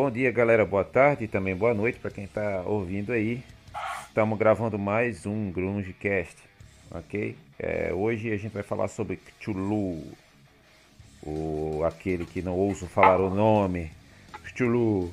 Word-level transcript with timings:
Bom 0.00 0.12
dia, 0.12 0.30
galera. 0.30 0.64
Boa 0.64 0.84
tarde 0.84 1.24
e 1.24 1.26
também 1.26 1.56
boa 1.56 1.74
noite 1.74 1.98
para 1.98 2.12
quem 2.12 2.22
está 2.22 2.62
ouvindo 2.64 3.10
aí. 3.10 3.42
Estamos 4.06 4.38
gravando 4.38 4.78
mais 4.78 5.26
um 5.26 5.50
Grungecast, 5.50 6.36
ok? 6.88 7.36
É, 7.58 7.92
hoje 7.92 8.30
a 8.30 8.36
gente 8.36 8.52
vai 8.52 8.62
falar 8.62 8.86
sobre 8.86 9.16
Cthulhu, 9.16 10.00
o, 11.20 11.82
aquele 11.84 12.24
que 12.24 12.40
não 12.40 12.54
ouso 12.54 12.86
falar 12.86 13.20
o 13.20 13.28
nome, 13.28 13.90
Cthulhu, 14.44 15.12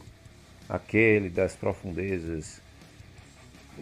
aquele 0.69 1.29
das 1.29 1.55
profundezas 1.55 2.61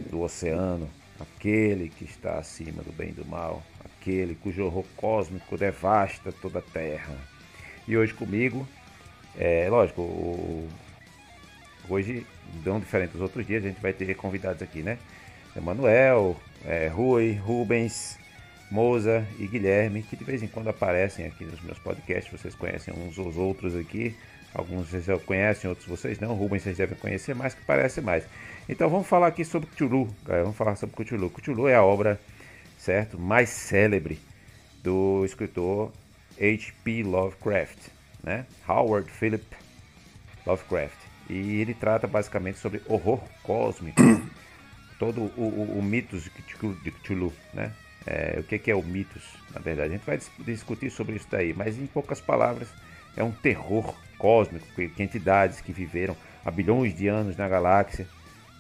do 0.10 0.22
oceano, 0.22 0.90
aquele 1.20 1.90
que 1.90 2.06
está 2.06 2.36
acima 2.40 2.82
do 2.82 2.94
bem 2.94 3.10
e 3.10 3.12
do 3.12 3.26
mal, 3.26 3.62
aquele 3.84 4.36
cujo 4.36 4.64
horror 4.64 4.86
cósmico 4.96 5.58
devasta 5.58 6.31
toda 6.31 6.59
a 6.59 6.62
Terra. 6.62 7.13
E 7.85 7.98
hoje 7.98 8.13
comigo, 8.13 8.66
é 9.38 9.67
lógico, 9.70 10.02
o, 10.02 10.70
hoje, 11.90 12.26
não 12.66 12.80
diferente 12.80 13.12
dos 13.12 13.22
outros 13.22 13.46
dias, 13.46 13.64
a 13.64 13.68
gente 13.68 13.82
vai 13.82 13.94
ter 13.94 14.14
convidados 14.16 14.62
aqui, 14.62 14.82
né? 14.82 14.98
Emanuel, 15.55 16.36
é, 16.66 16.88
Rui, 16.88 17.34
Rubens, 17.34 18.18
Moza 18.72 19.26
e 19.38 19.46
Guilherme, 19.46 20.02
que 20.02 20.16
de 20.16 20.24
vez 20.24 20.41
em 20.41 20.48
quando 20.48 20.68
aparecem 20.70 21.26
aqui 21.26 21.46
nos 21.46 21.62
meus 21.62 21.77
podcasts, 21.77 22.32
vocês 22.32 22.55
conhecem 22.55 22.94
uns 22.94 23.18
ou 23.18 23.32
outros 23.38 23.76
aqui. 23.76 24.16
Alguns 24.54 24.90
vocês 24.90 25.05
já 25.05 25.18
conhecem, 25.18 25.70
outros 25.70 25.88
vocês 25.88 26.20
não. 26.20 26.34
Rubens 26.36 26.64
vocês 26.64 26.77
devem 26.77 26.98
conhecer 26.98 27.34
mais, 27.34 27.54
que 27.54 27.64
parece 27.66 28.02
mais. 28.02 28.24
Então 28.70 28.90
vamos 28.90 29.08
falar 29.08 29.27
aqui 29.27 29.44
sobre 29.44 29.68
Cthulhu, 29.70 30.08
galera. 30.24 30.44
Vamos 30.44 30.58
falar 30.58 30.76
sobre 30.76 30.96
Cthulhu. 30.96 31.30
Cthulhu 31.30 31.68
é 31.68 31.76
a 31.76 31.84
obra, 31.84 32.20
certo, 32.77 33.20
mais 33.20 33.50
célebre 33.50 34.20
do 34.84 35.24
escritor 35.26 35.91
H.P. 36.40 37.04
Lovecraft, 37.04 37.90
né? 38.24 38.46
Howard 38.68 39.10
Philip 39.12 39.46
Lovecraft. 40.46 41.02
E 41.29 41.62
ele 41.62 41.74
trata 41.74 42.07
basicamente 42.07 42.60
sobre 42.60 42.82
horror 42.88 43.21
cósmico, 43.41 44.02
todo 44.99 45.21
o, 45.21 45.41
o, 45.41 45.79
o 45.79 45.84
mitos 45.84 46.24
de 46.24 46.91
Cthulhu, 46.91 47.34
né? 47.54 47.71
É, 48.05 48.38
o 48.40 48.43
que, 48.43 48.60
que 48.60 48.70
é 48.70 48.76
o 48.76 48.84
mitos, 48.84 49.24
na 49.54 49.62
verdade. 49.62 49.94
A 49.94 49.98
gente 49.98 50.05
vai 50.05 50.20
discutir 50.40 50.90
sobre 50.90 51.16
isso 51.16 51.27
daí, 51.32 51.54
mas 51.54 51.77
em 51.77 51.88
poucas 51.88 52.20
palavras, 52.20 52.68
é 53.16 53.24
um 53.24 53.32
terror 53.32 53.96
cósmico 54.18 54.66
que 54.76 55.04
entidades 55.04 55.62
que 55.62 55.71
viveram 55.71 56.16
há 56.44 56.51
bilhões 56.51 56.96
de 56.96 57.07
anos 57.07 57.38
na 57.38 57.48
galáxia, 57.48 58.07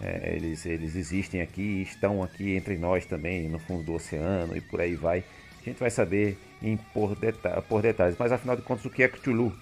é, 0.01 0.35
eles, 0.35 0.65
eles 0.65 0.95
existem 0.95 1.41
aqui, 1.41 1.81
estão 1.81 2.21
aqui 2.21 2.55
entre 2.55 2.77
nós 2.77 3.05
também, 3.05 3.47
no 3.47 3.59
fundo 3.59 3.83
do 3.83 3.93
oceano 3.93 4.55
e 4.55 4.61
por 4.61 4.81
aí 4.81 4.95
vai. 4.95 5.23
A 5.61 5.63
gente 5.63 5.79
vai 5.79 5.89
saber 5.89 6.37
em 6.61 6.75
por, 6.75 7.15
deta 7.15 7.61
por 7.61 7.81
detalhes, 7.81 8.17
mas 8.19 8.31
afinal 8.31 8.55
de 8.55 8.61
contas, 8.61 8.83
o 8.85 8.89
que 8.89 9.03
é 9.03 9.07
Cthulhu? 9.07 9.53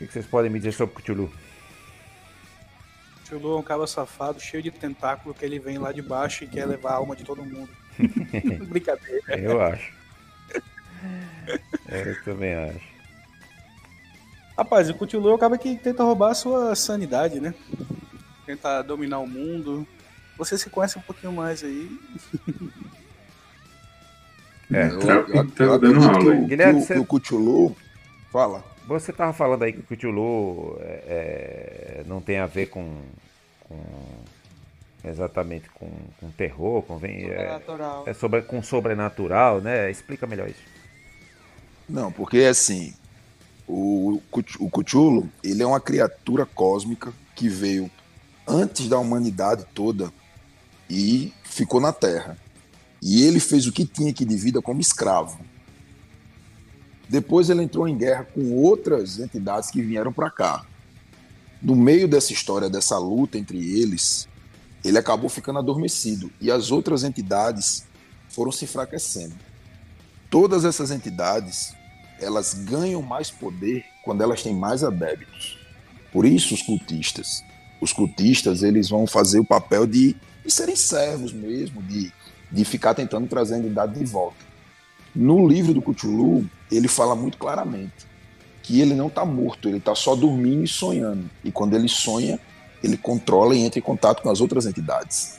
O 0.00 0.02
que, 0.02 0.06
que 0.06 0.12
vocês 0.14 0.24
podem 0.24 0.50
me 0.50 0.58
dizer 0.58 0.72
sobre 0.72 0.94
Cthulhu? 0.94 1.30
Cthulhu 3.22 3.56
é 3.56 3.58
um 3.58 3.62
cabo 3.62 3.86
safado 3.86 4.40
cheio 4.40 4.62
de 4.62 4.70
tentáculo 4.70 5.34
que 5.34 5.44
ele 5.44 5.58
vem 5.58 5.76
lá 5.76 5.92
de 5.92 6.00
baixo 6.00 6.42
e 6.42 6.46
quer 6.46 6.64
levar 6.64 6.92
a 6.92 6.94
alma 6.94 7.14
de 7.14 7.22
todo 7.22 7.44
mundo. 7.44 7.68
Brincadeira. 8.66 9.38
Eu 9.38 9.60
acho. 9.60 9.92
Eu 11.86 12.24
também 12.24 12.54
acho. 12.54 12.80
Rapaz, 14.56 14.88
o 14.88 14.94
Cthulhu 14.94 15.28
é 15.28 15.34
o 15.34 15.38
cara 15.38 15.58
que 15.58 15.76
tenta 15.76 16.02
roubar 16.02 16.30
a 16.30 16.34
sua 16.34 16.74
sanidade, 16.74 17.38
né? 17.38 17.54
Tenta 18.46 18.80
dominar 18.80 19.18
o 19.18 19.26
mundo. 19.26 19.86
Você 20.38 20.56
se 20.56 20.70
conhece 20.70 20.98
um 20.98 21.02
pouquinho 21.02 21.34
mais 21.34 21.62
aí. 21.62 22.00
É, 24.72 24.86
eu, 24.86 25.00
eu, 25.00 25.26
eu, 25.28 25.66
eu 25.66 25.78
dando 25.78 26.02
aula. 26.04 26.36
Que, 26.36 26.44
Guilherme, 26.46 26.86
que, 26.86 26.94
que 26.94 26.98
o 26.98 27.04
Cthulhu... 27.04 27.76
Fala. 28.32 28.69
Você 28.86 29.12
tava 29.12 29.32
falando 29.32 29.62
aí 29.62 29.72
que 29.72 29.80
o 29.80 29.96
Cthulhu 29.96 30.76
é, 30.80 32.02
é, 32.02 32.04
não 32.06 32.20
tem 32.20 32.38
a 32.38 32.46
ver 32.46 32.66
com, 32.66 32.96
com 33.68 33.78
exatamente 35.04 35.68
com, 35.70 35.90
com 36.18 36.30
terror, 36.30 36.82
com 36.82 36.98
é, 37.04 37.60
é, 38.06 38.14
sobre 38.14 38.42
com 38.42 38.62
sobrenatural, 38.62 39.60
né? 39.60 39.90
Explica 39.90 40.26
melhor 40.26 40.48
isso. 40.48 40.62
Não, 41.88 42.10
porque 42.10 42.38
assim, 42.38 42.94
o, 43.66 44.20
o 44.58 44.70
Cthulhu, 44.70 45.28
ele 45.42 45.62
é 45.62 45.66
uma 45.66 45.80
criatura 45.80 46.44
cósmica 46.44 47.12
que 47.34 47.48
veio 47.48 47.90
antes 48.46 48.88
da 48.88 48.98
humanidade 48.98 49.64
toda 49.74 50.12
e 50.88 51.32
ficou 51.44 51.80
na 51.80 51.92
Terra. 51.92 52.36
E 53.02 53.24
ele 53.24 53.40
fez 53.40 53.66
o 53.66 53.72
que 53.72 53.86
tinha 53.86 54.10
aqui 54.10 54.24
de 54.24 54.36
vida 54.36 54.60
como 54.60 54.80
escravo. 54.80 55.38
Depois 57.10 57.50
ele 57.50 57.64
entrou 57.64 57.88
em 57.88 57.98
guerra 57.98 58.22
com 58.22 58.54
outras 58.54 59.18
entidades 59.18 59.68
que 59.68 59.82
vieram 59.82 60.12
para 60.12 60.30
cá. 60.30 60.64
No 61.60 61.74
meio 61.74 62.06
dessa 62.06 62.32
história, 62.32 62.70
dessa 62.70 62.96
luta 62.98 63.36
entre 63.36 63.58
eles, 63.58 64.28
ele 64.84 64.96
acabou 64.96 65.28
ficando 65.28 65.58
adormecido 65.58 66.30
e 66.40 66.52
as 66.52 66.70
outras 66.70 67.02
entidades 67.02 67.84
foram 68.28 68.52
se 68.52 68.64
enfraquecendo. 68.64 69.34
Todas 70.30 70.64
essas 70.64 70.92
entidades, 70.92 71.74
elas 72.20 72.54
ganham 72.54 73.02
mais 73.02 73.28
poder 73.28 73.84
quando 74.04 74.22
elas 74.22 74.44
têm 74.44 74.54
mais 74.54 74.84
adeptos. 74.84 75.58
Por 76.12 76.24
isso 76.24 76.54
os 76.54 76.62
cultistas, 76.62 77.42
os 77.80 77.92
cultistas, 77.92 78.62
eles 78.62 78.88
vão 78.88 79.04
fazer 79.04 79.40
o 79.40 79.44
papel 79.44 79.84
de, 79.84 80.14
de 80.44 80.50
serem 80.52 80.76
servos 80.76 81.32
mesmo, 81.32 81.82
de, 81.82 82.12
de 82.52 82.64
ficar 82.64 82.94
tentando 82.94 83.26
trazer 83.26 83.56
a 83.56 83.58
entidade 83.58 83.98
de 83.98 84.04
volta. 84.04 84.49
No 85.14 85.46
livro 85.46 85.74
do 85.74 85.82
Cthulhu, 85.82 86.48
ele 86.70 86.88
fala 86.88 87.16
muito 87.16 87.36
claramente 87.36 88.08
que 88.62 88.80
ele 88.80 88.94
não 88.94 89.08
está 89.08 89.24
morto, 89.24 89.68
ele 89.68 89.78
está 89.78 89.94
só 89.94 90.14
dormindo 90.14 90.64
e 90.64 90.68
sonhando. 90.68 91.28
E 91.42 91.50
quando 91.50 91.74
ele 91.74 91.88
sonha, 91.88 92.38
ele 92.82 92.96
controla 92.96 93.56
e 93.56 93.60
entra 93.60 93.78
em 93.78 93.82
contato 93.82 94.22
com 94.22 94.30
as 94.30 94.40
outras 94.40 94.66
entidades. 94.66 95.38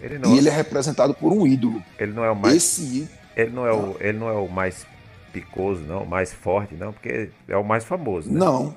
Ele 0.00 0.18
e 0.26 0.34
é... 0.34 0.36
ele 0.36 0.48
é 0.48 0.52
representado 0.52 1.14
por 1.14 1.32
um 1.32 1.46
ídolo. 1.46 1.82
Ele 1.98 2.12
não 2.12 2.24
é 2.24 2.30
o 2.30 2.36
mais. 2.36 2.54
Esse... 2.54 3.08
Ele 3.36 3.50
não 3.50 3.66
é 3.66 3.72
o, 3.72 3.96
ele 4.00 4.18
não 4.18 4.28
é 4.28 4.32
o 4.32 4.48
mais 4.48 4.86
picoso, 5.32 5.82
não, 5.82 6.02
o 6.02 6.08
mais 6.08 6.32
forte, 6.32 6.74
não, 6.74 6.92
porque 6.92 7.30
é 7.48 7.56
o 7.56 7.64
mais 7.64 7.84
famoso. 7.84 8.30
Né? 8.30 8.38
Não. 8.38 8.76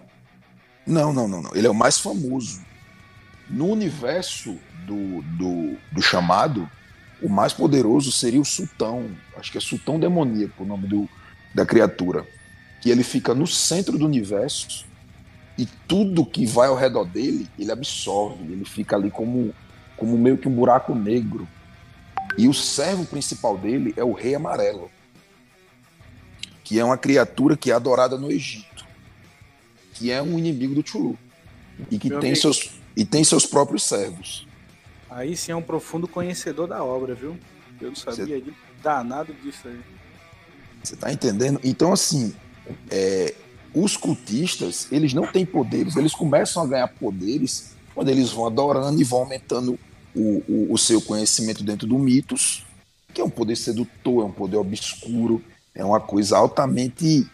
Não, 0.86 1.14
não, 1.14 1.28
não, 1.28 1.42
não. 1.42 1.56
Ele 1.56 1.68
é 1.68 1.70
o 1.70 1.76
mais 1.76 2.00
famoso. 2.00 2.62
No 3.50 3.68
universo 3.68 4.58
do, 4.86 5.22
do, 5.24 5.78
do 5.92 6.02
chamado, 6.02 6.70
o 7.22 7.30
mais 7.30 7.54
poderoso 7.54 8.12
seria 8.12 8.40
o 8.40 8.46
Sultão. 8.46 9.10
Acho 9.36 9.52
que 9.52 9.58
é 9.58 9.62
Sultão 9.62 10.00
Demoníaco 10.00 10.64
o 10.64 10.66
nome 10.66 10.88
do, 10.88 11.10
da 11.54 11.66
criatura. 11.66 12.26
Que 12.82 12.90
ele 12.90 13.04
fica 13.04 13.34
no 13.34 13.48
centro 13.48 13.98
do 13.98 14.06
universo 14.06 14.86
e 15.58 15.66
tudo 15.88 16.26
que 16.26 16.46
vai 16.46 16.68
ao 16.68 16.76
redor 16.76 17.06
dele, 17.06 17.48
ele 17.58 17.72
absorve, 17.72 18.44
ele 18.44 18.64
fica 18.64 18.96
ali 18.96 19.10
como, 19.10 19.54
como 19.96 20.18
meio 20.18 20.38
que 20.38 20.48
um 20.48 20.54
buraco 20.54 20.94
negro. 20.94 21.48
E 22.38 22.48
o 22.48 22.54
servo 22.54 23.04
principal 23.06 23.58
dele 23.58 23.94
é 23.98 24.04
o 24.04 24.14
Rei 24.14 24.36
Amarelo, 24.36 24.92
que 26.64 26.80
é 26.80 26.86
uma 26.86 26.98
criatura 26.98 27.58
que 27.58 27.72
é 27.72 27.74
adorada 27.74 28.18
no 28.18 28.32
Egito, 28.32 28.86
que 29.94 30.12
é 30.12 30.22
um 30.22 30.38
inimigo 30.38 30.76
do 30.76 30.88
Chulu 30.88 31.18
e 31.90 31.98
que 31.98 32.10
tem 32.20 32.36
seus, 32.36 32.72
e 32.96 33.04
tem 33.04 33.24
seus 33.24 33.46
próprios 33.46 33.84
servos. 33.84 34.47
Aí 35.10 35.36
sim 35.36 35.52
é 35.52 35.56
um 35.56 35.62
profundo 35.62 36.08
conhecedor 36.08 36.68
da 36.68 36.84
obra, 36.84 37.16
viu? 37.16 37.38
Eu 37.80 37.90
não 37.90 37.96
sabia 37.96 38.42
de 38.42 38.54
danado 38.82 39.34
disso 39.34 39.68
aí. 39.68 39.80
Você 40.84 40.96
tá 40.96 41.12
entendendo? 41.12 41.60
Então, 41.64 41.92
assim, 41.92 42.34
é, 42.90 43.34
os 43.74 43.96
cultistas, 43.98 44.88
eles 44.92 45.14
não 45.14 45.28
têm 45.28 45.46
poderes, 45.46 45.96
eles 45.96 46.14
começam 46.14 46.64
a 46.64 46.68
ganhar 46.68 46.88
poderes 46.88 47.76
quando 47.94 48.10
eles 48.10 48.32
vão 48.32 48.46
adorando 48.46 49.00
e 49.00 49.04
vão 49.04 49.20
aumentando 49.20 49.78
o, 50.16 50.44
o, 50.48 50.74
o 50.74 50.78
seu 50.78 51.02
conhecimento 51.02 51.64
dentro 51.64 51.88
do 51.88 51.98
mitos, 51.98 52.66
que 53.14 53.22
é 53.22 53.24
um 53.24 53.30
poder 53.30 53.56
sedutor, 53.56 54.24
é 54.24 54.26
um 54.26 54.32
poder 54.32 54.58
obscuro, 54.58 55.44
é 55.74 55.84
uma 55.84 56.00
coisa 56.00 56.38
altamente 56.38 57.30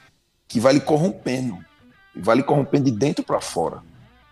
que 0.48 0.60
vai 0.60 0.74
lhe 0.74 0.80
corrompendo, 0.80 1.58
vai 2.16 2.38
lhe 2.38 2.44
corrompendo 2.44 2.86
de 2.86 2.92
dentro 2.92 3.24
para 3.24 3.42
fora. 3.42 3.82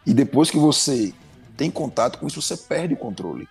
E 0.06 0.13
depois 0.13 0.50
que 0.50 0.57
você 0.57 1.13
tem 1.57 1.69
contato 1.69 2.19
com 2.19 2.27
isso, 2.27 2.42
você 2.42 2.57
perde 2.57 2.94
o 2.94 2.98
controle. 2.98 3.48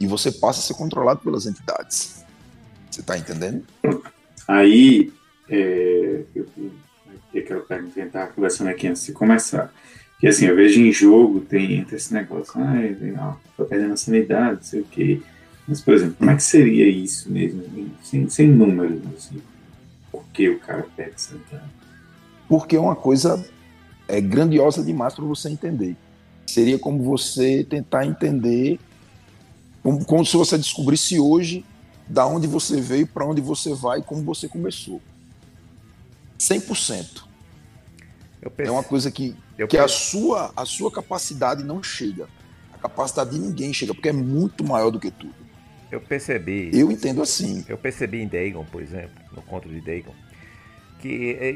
E 0.00 0.06
você 0.06 0.32
passa 0.32 0.60
a 0.60 0.62
ser 0.62 0.74
controlado 0.74 1.20
pelas 1.20 1.46
entidades. 1.46 2.24
Você 2.90 3.00
está 3.00 3.16
entendendo? 3.16 3.64
Aí, 4.48 5.12
é, 5.48 6.24
eu 6.34 6.46
eu 7.34 7.64
quero 7.64 7.88
tentar 7.90 8.28
conversando 8.28 8.68
aqui 8.68 8.86
antes 8.86 9.06
de 9.06 9.12
começar. 9.12 9.72
Que 10.20 10.28
assim, 10.28 10.46
eu 10.46 10.54
vejo 10.54 10.80
em 10.80 10.92
jogo, 10.92 11.40
tem, 11.40 11.84
esse 11.90 12.14
negócio, 12.14 12.52
ah, 12.56 13.36
tô 13.56 13.64
perdendo 13.64 13.94
a 13.94 13.96
sanidade, 13.96 14.56
não 14.56 14.62
sei 14.62 14.80
o 14.80 14.84
quê. 14.84 15.20
Mas, 15.66 15.80
por 15.80 15.94
exemplo, 15.94 16.16
como 16.18 16.30
é 16.30 16.36
que 16.36 16.42
seria 16.42 16.86
isso 16.88 17.30
mesmo, 17.30 17.62
sem, 18.02 18.28
sem 18.28 18.48
números, 18.48 19.00
assim? 19.16 19.42
Por 20.10 20.24
que 20.32 20.48
o 20.48 20.58
cara 20.60 20.86
perde 20.96 21.14
a 21.14 21.18
sanidade? 21.18 21.70
Porque 22.48 22.76
é 22.76 22.80
uma 22.80 22.94
coisa 22.94 23.44
é 24.06 24.20
grandiosa 24.20 24.84
demais 24.84 25.14
para 25.14 25.24
você 25.24 25.48
entender. 25.48 25.96
Seria 26.52 26.78
como 26.78 27.02
você 27.02 27.64
tentar 27.64 28.04
entender, 28.04 28.78
como, 29.82 30.04
como 30.04 30.26
se 30.26 30.36
você 30.36 30.58
descobrisse 30.58 31.18
hoje 31.18 31.64
da 32.06 32.26
onde 32.26 32.46
você 32.46 32.78
veio, 32.78 33.06
para 33.06 33.24
onde 33.24 33.40
você 33.40 33.72
vai, 33.72 34.02
como 34.02 34.22
você 34.22 34.46
começou. 34.46 35.00
100%. 36.38 37.22
É 38.58 38.70
uma 38.70 38.84
coisa 38.84 39.10
que, 39.10 39.34
Eu 39.56 39.66
que 39.66 39.78
a 39.78 39.88
sua, 39.88 40.52
a 40.54 40.66
sua 40.66 40.92
capacidade 40.92 41.64
não 41.64 41.82
chega. 41.82 42.28
A 42.74 42.76
capacidade 42.76 43.30
de 43.30 43.38
ninguém 43.38 43.72
chega, 43.72 43.94
porque 43.94 44.10
é 44.10 44.12
muito 44.12 44.62
maior 44.62 44.90
do 44.90 45.00
que 45.00 45.10
tudo. 45.10 45.34
Eu 45.90 46.02
percebi. 46.02 46.68
Eu 46.70 46.92
entendo 46.92 47.22
assim. 47.22 47.64
Eu 47.66 47.78
percebi 47.78 48.20
em 48.20 48.28
Dagon, 48.28 48.66
por 48.66 48.82
exemplo, 48.82 49.22
no 49.34 49.40
conto 49.40 49.70
de 49.70 49.80
Dagon, 49.80 50.14
que 51.00 51.08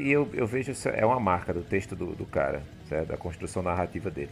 eu, 0.07 0.27
eu 0.33 0.47
vejo 0.47 0.71
é 0.91 1.05
uma 1.05 1.19
marca 1.19 1.53
do 1.53 1.61
texto 1.61 1.95
do, 1.95 2.15
do 2.15 2.25
cara, 2.25 2.63
certo? 2.89 3.09
da 3.09 3.17
construção 3.17 3.61
narrativa 3.61 4.09
dele. 4.09 4.31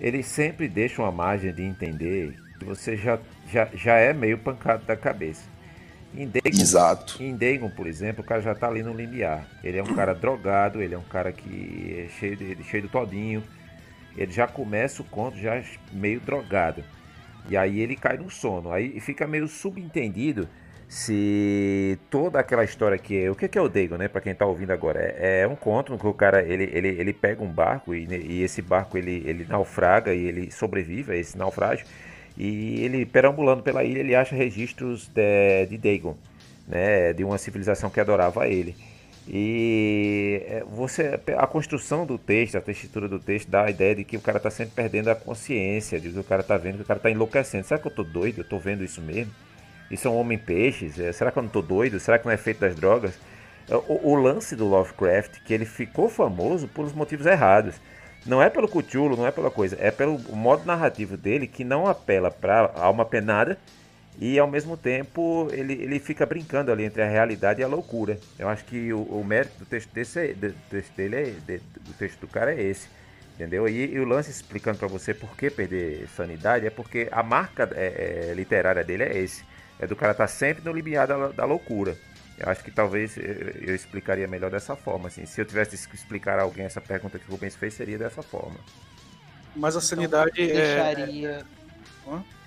Ele 0.00 0.22
sempre 0.22 0.66
deixa 0.66 1.02
uma 1.02 1.12
margem 1.12 1.52
de 1.52 1.62
entender 1.62 2.34
que 2.58 2.64
você 2.64 2.96
já, 2.96 3.18
já, 3.52 3.68
já 3.74 3.96
é 3.96 4.14
meio 4.14 4.38
pancado 4.38 4.84
da 4.86 4.96
cabeça. 4.96 5.42
Em 6.14 6.26
Dagon, 6.26 6.48
Exato. 6.48 7.22
Em 7.22 7.36
Dagon, 7.36 7.70
por 7.70 7.86
exemplo, 7.86 8.24
o 8.24 8.26
cara 8.26 8.40
já 8.40 8.54
tá 8.54 8.66
ali 8.66 8.82
no 8.82 8.94
limiar. 8.94 9.46
Ele 9.62 9.78
é 9.78 9.82
um 9.82 9.94
cara 9.94 10.14
drogado, 10.14 10.82
ele 10.82 10.94
é 10.94 10.98
um 10.98 11.04
cara 11.04 11.30
que 11.30 12.06
é 12.06 12.08
cheio 12.18 12.34
de, 12.34 12.64
cheio 12.64 12.82
de 12.84 12.88
todinho. 12.88 13.44
Ele 14.16 14.32
já 14.32 14.48
começa 14.48 15.02
o 15.02 15.04
conto 15.04 15.36
já 15.36 15.62
meio 15.92 16.18
drogado. 16.18 16.82
E 17.48 17.56
aí 17.56 17.78
ele 17.78 17.94
cai 17.94 18.16
no 18.16 18.30
sono. 18.30 18.72
Aí 18.72 18.98
fica 19.00 19.26
meio 19.26 19.46
subentendido 19.46 20.48
se 20.90 21.96
toda 22.10 22.40
aquela 22.40 22.64
história 22.64 22.98
que 22.98 23.16
é. 23.16 23.30
O 23.30 23.36
que 23.36 23.56
é 23.56 23.62
o 23.62 23.68
Dagon, 23.68 23.96
né? 23.96 24.08
Para 24.08 24.20
quem 24.20 24.34
tá 24.34 24.44
ouvindo 24.44 24.72
agora. 24.72 24.98
É, 25.00 25.42
é, 25.42 25.46
um 25.46 25.54
conto 25.54 25.96
que 25.96 26.06
o 26.06 26.12
cara 26.12 26.42
ele, 26.42 26.64
ele, 26.64 26.88
ele 26.88 27.12
pega 27.12 27.40
um 27.44 27.48
barco 27.48 27.94
e, 27.94 28.08
e 28.08 28.42
esse 28.42 28.60
barco 28.60 28.98
ele, 28.98 29.22
ele 29.24 29.46
naufraga 29.48 30.12
e 30.12 30.26
ele 30.26 30.50
sobrevive 30.50 31.12
a 31.12 31.16
esse 31.16 31.38
naufrágio. 31.38 31.86
E 32.36 32.82
ele, 32.82 33.06
perambulando 33.06 33.62
pela 33.62 33.84
ilha, 33.84 34.00
ele 34.00 34.16
acha 34.16 34.34
registros 34.34 35.06
de, 35.06 35.66
de 35.66 35.78
Dagon, 35.78 36.16
né? 36.66 37.12
De 37.12 37.22
uma 37.22 37.38
civilização 37.38 37.88
que 37.88 38.00
adorava 38.00 38.48
ele. 38.48 38.74
E 39.28 40.42
é, 40.44 40.64
você, 40.68 41.20
a 41.38 41.46
construção 41.46 42.04
do 42.04 42.18
texto, 42.18 42.56
a 42.58 42.60
textura 42.60 43.06
do 43.06 43.20
texto 43.20 43.48
dá 43.48 43.66
a 43.66 43.70
ideia 43.70 43.94
de 43.94 44.02
que 44.02 44.16
o 44.16 44.20
cara 44.20 44.38
está 44.38 44.50
sempre 44.50 44.74
perdendo 44.74 45.08
a 45.08 45.14
consciência, 45.14 46.00
de 46.00 46.10
que 46.10 46.18
o 46.18 46.24
cara 46.24 46.40
está 46.40 46.56
vendo 46.56 46.78
que 46.78 46.82
o 46.82 46.86
cara 46.86 46.98
está 46.98 47.12
enlouquecendo. 47.12 47.64
Será 47.64 47.78
que 47.78 47.86
eu 47.86 47.90
estou 47.90 48.04
doido? 48.04 48.38
Eu 48.38 48.42
estou 48.42 48.58
vendo 48.58 48.82
isso 48.82 49.00
mesmo? 49.00 49.32
Isso 49.90 50.06
é 50.06 50.10
um 50.10 50.16
homem-peixes? 50.16 50.98
É, 50.98 51.12
será 51.12 51.30
que 51.30 51.38
eu 51.38 51.42
não 51.42 51.48
estou 51.48 51.62
doido? 51.62 51.98
Será 51.98 52.18
que 52.18 52.24
não 52.24 52.32
é 52.32 52.36
feito 52.36 52.60
das 52.60 52.74
drogas? 52.74 53.18
É, 53.68 53.74
o, 53.74 54.00
o, 54.10 54.14
lance 54.14 54.54
do 54.54 54.66
Lovecraft, 54.66 55.40
que 55.44 55.52
ele 55.52 55.64
ficou 55.64 56.08
famoso 56.08 56.68
pelos 56.68 56.92
motivos 56.92 57.26
errados. 57.26 57.74
Não 58.26 58.42
é 58.42 58.50
pelo 58.50 58.68
cuchulo, 58.68 59.16
não 59.16 59.26
é 59.26 59.30
pela 59.30 59.50
coisa, 59.50 59.76
é 59.80 59.90
pelo 59.90 60.18
modo 60.36 60.66
narrativo 60.66 61.16
dele 61.16 61.46
que 61.46 61.64
não 61.64 61.86
apela 61.86 62.30
para 62.30 62.70
alma 62.74 63.04
penada 63.04 63.58
e 64.18 64.38
ao 64.38 64.46
mesmo 64.46 64.76
tempo 64.76 65.48
ele, 65.50 65.72
ele 65.72 65.98
fica 65.98 66.26
brincando 66.26 66.70
ali 66.70 66.84
entre 66.84 67.00
a 67.00 67.08
realidade 67.08 67.62
e 67.62 67.64
a 67.64 67.66
loucura. 67.66 68.18
Eu 68.38 68.48
acho 68.48 68.64
que 68.66 68.92
o, 68.92 69.02
o 69.02 69.24
mérito 69.24 69.58
do 69.58 69.64
texto, 69.64 69.90
desse 69.94 70.20
é, 70.20 70.34
do 70.34 70.52
texto 70.68 70.94
dele 70.94 71.16
é, 71.16 71.24
de, 71.46 71.58
do 71.58 71.92
texto 71.94 72.20
do 72.20 72.28
cara 72.28 72.54
é 72.54 72.62
esse. 72.62 72.88
Entendeu? 73.34 73.66
E, 73.66 73.94
e 73.94 73.98
o 73.98 74.04
lance 74.04 74.30
explicando 74.30 74.78
para 74.78 74.88
você 74.88 75.14
por 75.14 75.34
que 75.34 75.48
perder 75.48 76.06
sanidade 76.14 76.66
é 76.66 76.70
porque 76.70 77.08
a 77.10 77.22
marca 77.22 77.70
é, 77.74 78.28
é, 78.30 78.34
literária 78.34 78.84
dele 78.84 79.04
é 79.04 79.16
esse. 79.16 79.42
É 79.80 79.86
do 79.86 79.96
cara 79.96 80.12
estar 80.12 80.26
tá 80.26 80.28
sempre 80.28 80.62
no 80.64 80.72
limiar 80.72 81.06
da, 81.06 81.28
da 81.28 81.44
loucura. 81.44 81.96
Eu 82.38 82.48
acho 82.48 82.62
que 82.62 82.70
talvez 82.70 83.16
eu 83.16 83.74
explicaria 83.74 84.26
melhor 84.28 84.50
dessa 84.50 84.76
forma. 84.76 85.08
Assim. 85.08 85.26
Se 85.26 85.40
eu 85.40 85.44
tivesse 85.44 85.88
que 85.88 85.94
explicar 85.94 86.38
a 86.38 86.42
alguém 86.42 86.64
essa 86.64 86.80
pergunta 86.80 87.18
que 87.18 87.28
o 87.28 87.32
Rubens 87.32 87.56
fez, 87.56 87.74
seria 87.74 87.98
dessa 87.98 88.22
forma. 88.22 88.58
Mas 89.54 89.76
a 89.76 89.80
sanidade 89.80 90.32
então, 90.40 90.54
deixaria... 90.54 91.46
é. 92.06 92.40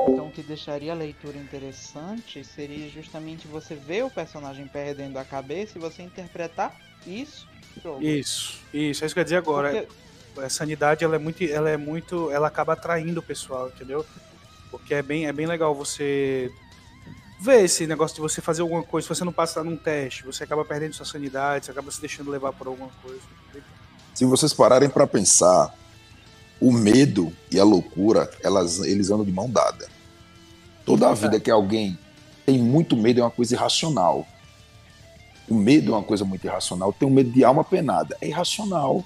Então, 0.00 0.28
o 0.28 0.30
que 0.30 0.42
deixaria 0.42 0.92
a 0.92 0.94
leitura 0.94 1.36
interessante 1.36 2.44
seria 2.44 2.88
justamente 2.88 3.48
você 3.48 3.74
ver 3.74 4.04
o 4.04 4.10
personagem 4.10 4.66
perdendo 4.68 5.18
a 5.18 5.24
cabeça 5.24 5.76
e 5.76 5.80
você 5.80 6.02
interpretar 6.02 6.76
isso. 7.06 7.48
Isso, 8.00 8.60
isso, 8.72 9.04
é 9.04 9.06
isso 9.06 9.14
que 9.14 9.18
eu 9.18 9.22
ia 9.22 9.24
dizer 9.24 9.36
agora. 9.36 9.70
Porque... 9.70 10.08
A 10.44 10.48
sanidade 10.48 11.04
ela 11.04 11.16
é 11.16 11.18
muito, 11.18 11.42
ela 11.42 11.68
é 11.68 11.76
muito, 11.76 12.30
ela 12.30 12.46
acaba 12.46 12.74
atraindo 12.74 13.18
o 13.18 13.22
pessoal, 13.22 13.68
entendeu? 13.68 14.06
Porque 14.70 14.94
é 14.94 15.02
bem, 15.02 15.26
é 15.26 15.32
bem 15.32 15.46
legal 15.46 15.74
você 15.74 16.52
ver 17.40 17.64
esse 17.64 17.86
negócio 17.86 18.16
de 18.16 18.20
você 18.20 18.40
fazer 18.40 18.62
alguma 18.62 18.82
coisa, 18.82 19.06
se 19.06 19.14
você 19.14 19.24
não 19.24 19.32
passa 19.32 19.62
num 19.62 19.76
teste, 19.76 20.24
você 20.24 20.42
acaba 20.42 20.64
perdendo 20.64 20.94
sua 20.94 21.06
sanidade, 21.06 21.66
você 21.66 21.70
acaba 21.70 21.90
se 21.90 22.00
deixando 22.00 22.30
levar 22.30 22.52
por 22.52 22.66
alguma 22.66 22.90
coisa. 23.02 23.22
Se 24.12 24.24
vocês 24.24 24.52
pararem 24.52 24.88
para 24.88 25.06
pensar, 25.06 25.72
o 26.60 26.72
medo 26.72 27.32
e 27.50 27.60
a 27.60 27.64
loucura, 27.64 28.28
elas, 28.42 28.80
eles 28.80 29.10
andam 29.10 29.24
de 29.24 29.30
mão 29.30 29.48
dada. 29.48 29.88
Toda 30.84 31.08
a 31.08 31.14
vida 31.14 31.38
que 31.38 31.50
alguém 31.50 31.96
tem 32.44 32.58
muito 32.58 32.96
medo 32.96 33.20
é 33.20 33.22
uma 33.22 33.30
coisa 33.30 33.54
irracional. 33.54 34.26
O 35.48 35.54
medo 35.54 35.92
é 35.92 35.96
uma 35.96 36.02
coisa 36.02 36.24
muito 36.24 36.44
irracional. 36.44 36.88
Eu 36.88 36.94
tenho 36.94 37.10
medo 37.10 37.30
de 37.30 37.44
alma 37.44 37.62
penada. 37.62 38.16
É 38.20 38.26
irracional. 38.26 39.04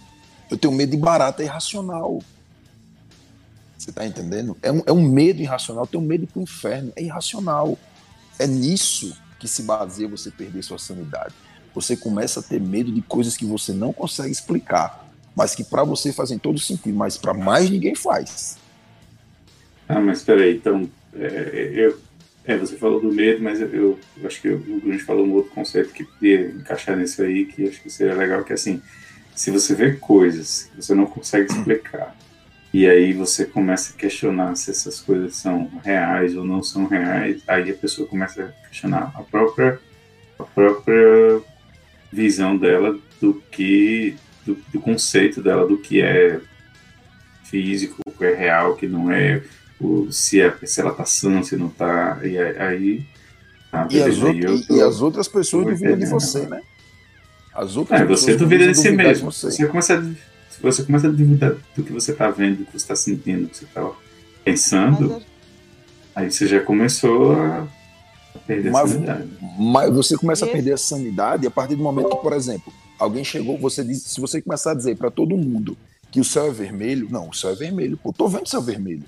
Eu 0.50 0.56
tenho 0.56 0.72
medo 0.72 0.90
de 0.90 0.96
barata. 0.96 1.42
É 1.42 1.46
irracional. 1.46 2.20
Você 3.82 3.90
está 3.90 4.06
entendendo? 4.06 4.56
É 4.62 4.70
um, 4.70 4.82
é 4.86 4.92
um 4.92 5.02
medo 5.02 5.40
irracional. 5.40 5.84
Eu 5.84 5.88
tenho 5.88 6.04
medo 6.04 6.26
para 6.26 6.38
o 6.38 6.42
inferno. 6.42 6.92
É 6.94 7.02
irracional. 7.02 7.78
É 8.38 8.46
nisso 8.46 9.16
que 9.38 9.48
se 9.48 9.62
baseia 9.62 10.08
você 10.08 10.30
perder 10.30 10.62
sua 10.62 10.78
sanidade. 10.78 11.34
Você 11.74 11.96
começa 11.96 12.40
a 12.40 12.42
ter 12.42 12.60
medo 12.60 12.92
de 12.92 13.02
coisas 13.02 13.36
que 13.36 13.44
você 13.44 13.72
não 13.72 13.92
consegue 13.92 14.30
explicar 14.30 15.02
mas 15.34 15.54
que 15.54 15.64
para 15.64 15.82
você 15.82 16.12
fazem 16.12 16.38
todo 16.38 16.58
sentido, 16.58 16.96
mas 16.96 17.16
para 17.16 17.34
mais 17.34 17.70
ninguém 17.70 17.94
faz. 17.94 18.58
Ah, 19.88 20.00
mas 20.00 20.22
peraí, 20.22 20.56
então, 20.56 20.88
é, 21.14 21.70
eu, 21.74 21.98
é, 22.44 22.56
você 22.56 22.76
falou 22.76 23.00
do 23.00 23.12
medo, 23.12 23.42
mas 23.42 23.60
eu, 23.60 23.98
eu 24.16 24.26
acho 24.26 24.40
que 24.40 24.48
o 24.48 24.58
Bruno 24.58 24.98
falou 25.00 25.26
um 25.26 25.32
outro 25.32 25.52
conceito 25.52 25.92
que 25.92 26.04
podia 26.04 26.46
encaixar 26.48 26.96
nisso 26.96 27.22
aí, 27.22 27.46
que 27.46 27.68
acho 27.68 27.82
que 27.82 27.90
seria 27.90 28.14
legal, 28.14 28.44
que 28.44 28.52
é 28.52 28.54
assim, 28.54 28.80
se 29.34 29.50
você 29.50 29.74
vê 29.74 29.92
coisas 29.92 30.64
que 30.64 30.82
você 30.82 30.94
não 30.94 31.06
consegue 31.06 31.50
explicar, 31.50 32.16
e 32.72 32.88
aí 32.88 33.12
você 33.12 33.44
começa 33.44 33.92
a 33.92 33.96
questionar 33.96 34.54
se 34.56 34.70
essas 34.70 34.98
coisas 34.98 35.36
são 35.36 35.70
reais 35.84 36.34
ou 36.34 36.42
não 36.42 36.62
são 36.62 36.86
reais, 36.86 37.42
aí 37.46 37.70
a 37.70 37.74
pessoa 37.74 38.08
começa 38.08 38.44
a 38.44 38.68
questionar 38.68 39.12
a 39.14 39.22
própria, 39.22 39.78
a 40.38 40.44
própria 40.44 41.42
visão 42.10 42.56
dela 42.56 42.98
do 43.20 43.34
que 43.50 44.16
do, 44.46 44.56
do, 44.72 44.80
conceito 44.80 45.42
dela 45.42 45.66
do 45.66 45.76
que 45.76 46.00
é 46.00 46.40
físico, 47.44 48.00
o 48.06 48.10
que 48.10 48.24
é 48.24 48.34
real, 48.34 48.72
o 48.72 48.76
que 48.76 48.88
não 48.88 49.10
é, 49.10 49.42
o, 49.78 50.10
se, 50.10 50.40
é, 50.40 50.56
se 50.64 50.80
ela 50.80 50.94
tá 50.94 51.04
sã, 51.04 51.42
se 51.42 51.56
não 51.56 51.68
tá, 51.68 52.20
e 52.24 52.38
aí... 52.38 53.06
Tá, 53.70 53.86
e, 53.90 54.02
as 54.02 54.18
outras, 54.18 54.66
tô, 54.66 54.76
e 54.76 54.82
as 54.82 55.00
outras 55.00 55.28
pessoas 55.28 55.66
duvidam 55.66 55.98
de 55.98 56.06
você, 56.06 56.46
né? 56.46 56.60
As 57.54 57.76
outras 57.76 58.00
é, 58.00 58.04
você 58.04 58.34
duvida 58.34 58.66
de 58.66 58.74
si 58.74 58.90
mesmo. 58.90 59.30
Você. 59.30 59.50
você. 59.50 59.66
começa 59.66 59.94
a, 59.94 60.31
você 60.62 60.82
começa 60.84 61.08
a 61.08 61.10
duvidar 61.10 61.54
do 61.74 61.82
que 61.82 61.92
você 61.92 62.12
tá 62.12 62.30
vendo, 62.30 62.58
do 62.58 62.64
que 62.66 62.72
você 62.72 62.78
está 62.78 62.96
sentindo, 62.96 63.42
do 63.42 63.48
que 63.48 63.56
você 63.58 63.66
tá 63.66 63.90
pensando, 64.44 65.22
aí 66.14 66.30
você 66.30 66.46
já 66.46 66.60
começou 66.60 67.32
a 67.32 67.66
perder 68.46 68.70
mas, 68.70 68.90
a 68.90 68.94
sanidade. 68.94 69.28
Mas 69.58 69.94
você 69.94 70.16
começa 70.16 70.44
a 70.44 70.48
perder 70.48 70.72
a 70.74 70.78
sanidade 70.78 71.46
a 71.46 71.50
partir 71.50 71.74
do 71.74 71.82
momento 71.82 72.10
que, 72.10 72.22
por 72.22 72.32
exemplo, 72.32 72.72
Alguém 73.02 73.24
chegou, 73.24 73.58
você 73.58 73.82
diz, 73.82 74.00
se 74.02 74.20
você 74.20 74.40
começar 74.40 74.70
a 74.70 74.74
dizer 74.74 74.96
para 74.96 75.10
todo 75.10 75.36
mundo 75.36 75.76
que 76.08 76.20
o 76.20 76.24
céu 76.24 76.46
é 76.46 76.50
vermelho, 76.52 77.08
não, 77.10 77.30
o 77.30 77.34
céu 77.34 77.50
é 77.50 77.54
vermelho, 77.56 77.96
pô, 77.96 78.12
tô 78.12 78.28
vendo 78.28 78.46
o 78.46 78.48
céu 78.48 78.62
vermelho. 78.62 79.02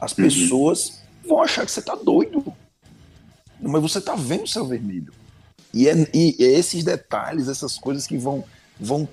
As 0.00 0.12
uhum. 0.12 0.24
pessoas 0.24 1.00
vão 1.26 1.42
achar 1.42 1.66
que 1.66 1.72
você 1.72 1.82
tá 1.82 1.96
doido. 1.96 2.44
Mas 3.60 3.82
você 3.82 4.00
tá 4.00 4.14
vendo 4.14 4.44
o 4.44 4.46
céu 4.46 4.64
vermelho. 4.64 5.12
E 5.74 5.88
é, 5.88 6.08
e 6.14 6.36
é 6.38 6.44
esses 6.44 6.84
detalhes, 6.84 7.48
essas 7.48 7.76
coisas 7.76 8.06
que 8.06 8.16
vão, 8.16 8.44
vão 8.78 9.08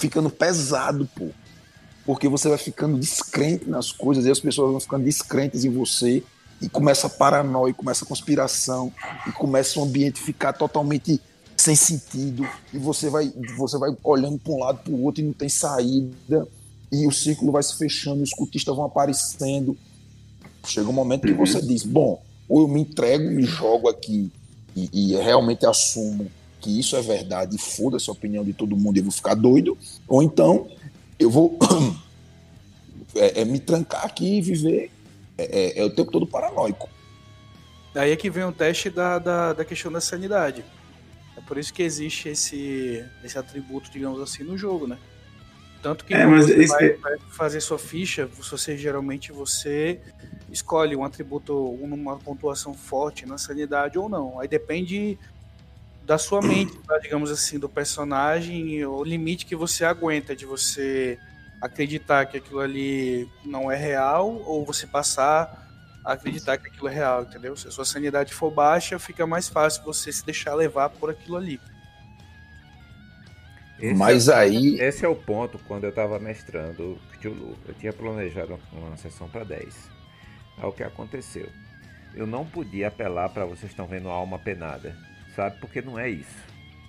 ficando 0.00 0.30
pesado, 0.30 1.08
pô. 1.14 1.28
Porque 2.04 2.28
você 2.28 2.48
vai 2.48 2.58
ficando 2.58 2.98
descrente 2.98 3.68
nas 3.68 3.92
coisas 3.92 4.24
e 4.24 4.30
as 4.30 4.40
pessoas 4.40 4.70
vão 4.70 4.80
ficando 4.80 5.04
descrentes 5.04 5.64
em 5.64 5.70
você 5.70 6.24
e 6.60 6.68
começa 6.68 7.06
a 7.06 7.10
paranoia, 7.10 7.72
começa 7.72 8.04
a 8.04 8.08
conspiração 8.08 8.92
e 9.26 9.32
começa 9.32 9.78
o 9.78 9.84
ambiente 9.84 10.20
ficar 10.20 10.54
totalmente 10.54 11.20
sem 11.56 11.76
sentido, 11.76 12.48
e 12.72 12.78
você 12.78 13.10
vai, 13.10 13.30
você 13.54 13.76
vai 13.76 13.94
olhando 14.02 14.38
para 14.38 14.52
um 14.52 14.58
lado 14.58 14.78
para 14.78 14.92
o 14.94 15.04
outro 15.04 15.22
e 15.22 15.26
não 15.26 15.34
tem 15.34 15.48
saída, 15.50 16.48
e 16.90 17.06
o 17.06 17.12
círculo 17.12 17.52
vai 17.52 17.62
se 17.62 17.76
fechando, 17.76 18.22
os 18.22 18.30
cultistas 18.30 18.74
vão 18.74 18.86
aparecendo. 18.86 19.76
Chega 20.64 20.88
um 20.88 20.92
momento 20.92 21.26
que 21.26 21.34
você 21.34 21.60
diz: 21.60 21.84
bom, 21.84 22.22
ou 22.48 22.62
eu 22.62 22.68
me 22.68 22.80
entrego, 22.80 23.30
me 23.30 23.42
jogo 23.42 23.90
aqui 23.90 24.32
e, 24.74 24.88
e 24.92 25.16
realmente 25.16 25.66
assumo 25.66 26.30
que 26.60 26.78
isso 26.78 26.96
é 26.96 27.02
verdade 27.02 27.56
e 27.56 27.58
foda-se 27.58 28.08
a 28.10 28.12
opinião 28.12 28.44
de 28.44 28.52
todo 28.52 28.76
mundo 28.76 28.96
e 28.96 29.00
eu 29.00 29.04
vou 29.04 29.12
ficar 29.12 29.34
doido, 29.34 29.76
ou 30.06 30.22
então 30.22 30.68
eu 31.18 31.30
vou 31.30 31.58
é, 33.16 33.40
é 33.40 33.44
me 33.44 33.58
trancar 33.58 34.04
aqui 34.04 34.38
e 34.38 34.42
viver 34.42 34.90
é, 35.36 35.44
é, 35.44 35.78
é, 35.80 35.84
o 35.84 35.90
tempo 35.90 36.12
todo 36.12 36.26
paranoico. 36.26 36.88
Daí 37.94 38.12
é 38.12 38.16
que 38.16 38.30
vem 38.30 38.44
o 38.44 38.52
teste 38.52 38.90
da, 38.90 39.18
da, 39.18 39.52
da 39.52 39.64
questão 39.64 39.90
da 39.90 40.00
sanidade. 40.00 40.64
É 41.36 41.40
por 41.40 41.58
isso 41.58 41.72
que 41.72 41.82
existe 41.82 42.28
esse, 42.28 43.04
esse 43.24 43.38
atributo, 43.38 43.90
digamos 43.90 44.20
assim, 44.20 44.44
no 44.44 44.56
jogo, 44.56 44.86
né? 44.86 44.98
Tanto 45.82 46.04
que 46.04 46.12
é, 46.12 46.26
você 46.26 46.66
vai, 46.66 46.84
é- 46.84 46.96
vai, 46.96 47.18
fazer 47.30 47.60
sua 47.60 47.78
ficha, 47.78 48.26
você 48.26 48.76
geralmente 48.76 49.32
você 49.32 49.98
escolhe 50.52 50.94
um 50.94 51.04
atributo, 51.04 51.56
uma 51.56 52.18
pontuação 52.18 52.74
forte 52.74 53.24
na 53.24 53.38
sanidade 53.38 53.98
ou 53.98 54.08
não. 54.08 54.38
Aí 54.38 54.46
depende 54.46 55.18
da 56.10 56.18
sua 56.18 56.42
mente, 56.42 56.76
tá? 56.78 56.98
digamos 56.98 57.30
assim, 57.30 57.56
do 57.56 57.68
personagem, 57.68 58.84
o 58.84 59.04
limite 59.04 59.46
que 59.46 59.54
você 59.54 59.84
aguenta 59.84 60.34
de 60.34 60.44
você 60.44 61.16
acreditar 61.62 62.26
que 62.26 62.36
aquilo 62.36 62.58
ali 62.58 63.28
não 63.44 63.70
é 63.70 63.76
real 63.76 64.28
ou 64.44 64.66
você 64.66 64.88
passar 64.88 65.68
a 66.04 66.14
acreditar 66.14 66.58
que 66.58 66.66
aquilo 66.66 66.88
é 66.88 66.92
real, 66.92 67.22
entendeu? 67.22 67.54
Se 67.54 67.68
a 67.68 67.70
sua 67.70 67.84
sanidade 67.84 68.34
for 68.34 68.50
baixa, 68.50 68.98
fica 68.98 69.24
mais 69.24 69.48
fácil 69.48 69.84
você 69.84 70.12
se 70.12 70.26
deixar 70.26 70.52
levar 70.54 70.90
por 70.90 71.10
aquilo 71.10 71.36
ali. 71.36 71.60
Esse 73.78 73.94
Mas 73.94 74.26
é, 74.26 74.34
aí- 74.34 74.80
Esse 74.80 75.04
é 75.04 75.08
o 75.08 75.14
ponto 75.14 75.60
quando 75.68 75.84
eu 75.84 75.92
tava 75.94 76.18
mestrando 76.18 76.98
Cthulhu. 77.12 77.56
Eu 77.68 77.74
tinha 77.74 77.92
planejado 77.92 78.58
uma 78.72 78.96
sessão 78.96 79.28
para 79.28 79.44
10. 79.44 79.88
Aí 80.58 80.64
o 80.64 80.72
que 80.72 80.82
aconteceu? 80.82 81.48
Eu 82.16 82.26
não 82.26 82.44
podia 82.44 82.88
apelar 82.88 83.28
para 83.28 83.44
vocês 83.44 83.70
estão 83.70 83.86
vendo 83.86 84.08
alma 84.08 84.40
penada, 84.40 84.92
sabe? 85.34 85.58
Porque 85.60 85.80
não 85.82 85.98
é 85.98 86.08
isso. 86.08 86.36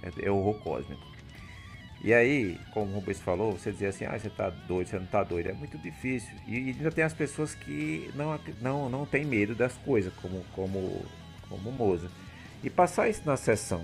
É, 0.04 0.26
é 0.28 0.32
horror 0.32 0.56
cósmico. 0.60 1.12
E 2.04 2.14
aí, 2.14 2.58
como 2.74 2.92
o 2.92 2.96
Rubens 2.96 3.20
falou, 3.20 3.52
você 3.52 3.72
dizia 3.72 3.90
assim, 3.90 4.06
ah, 4.06 4.18
você 4.18 4.30
tá 4.30 4.50
doido, 4.50 4.88
você 4.88 4.98
não 4.98 5.06
tá 5.06 5.24
doido. 5.24 5.50
É 5.50 5.54
muito 5.54 5.78
difícil. 5.78 6.32
E 6.48 6.56
ainda 6.56 6.92
tem 6.92 7.04
as 7.04 7.14
pessoas 7.14 7.54
que 7.54 8.10
não, 8.16 8.40
não, 8.60 8.90
não 8.90 9.06
tem 9.06 9.24
medo 9.24 9.54
das 9.54 9.74
coisas, 9.74 10.12
como, 10.16 10.44
como, 10.54 11.06
como 11.48 11.72
Moza. 11.72 12.10
E 12.64 12.70
passar 12.72 13.08
isso 13.08 13.22
na 13.24 13.38
sessão, 13.38 13.84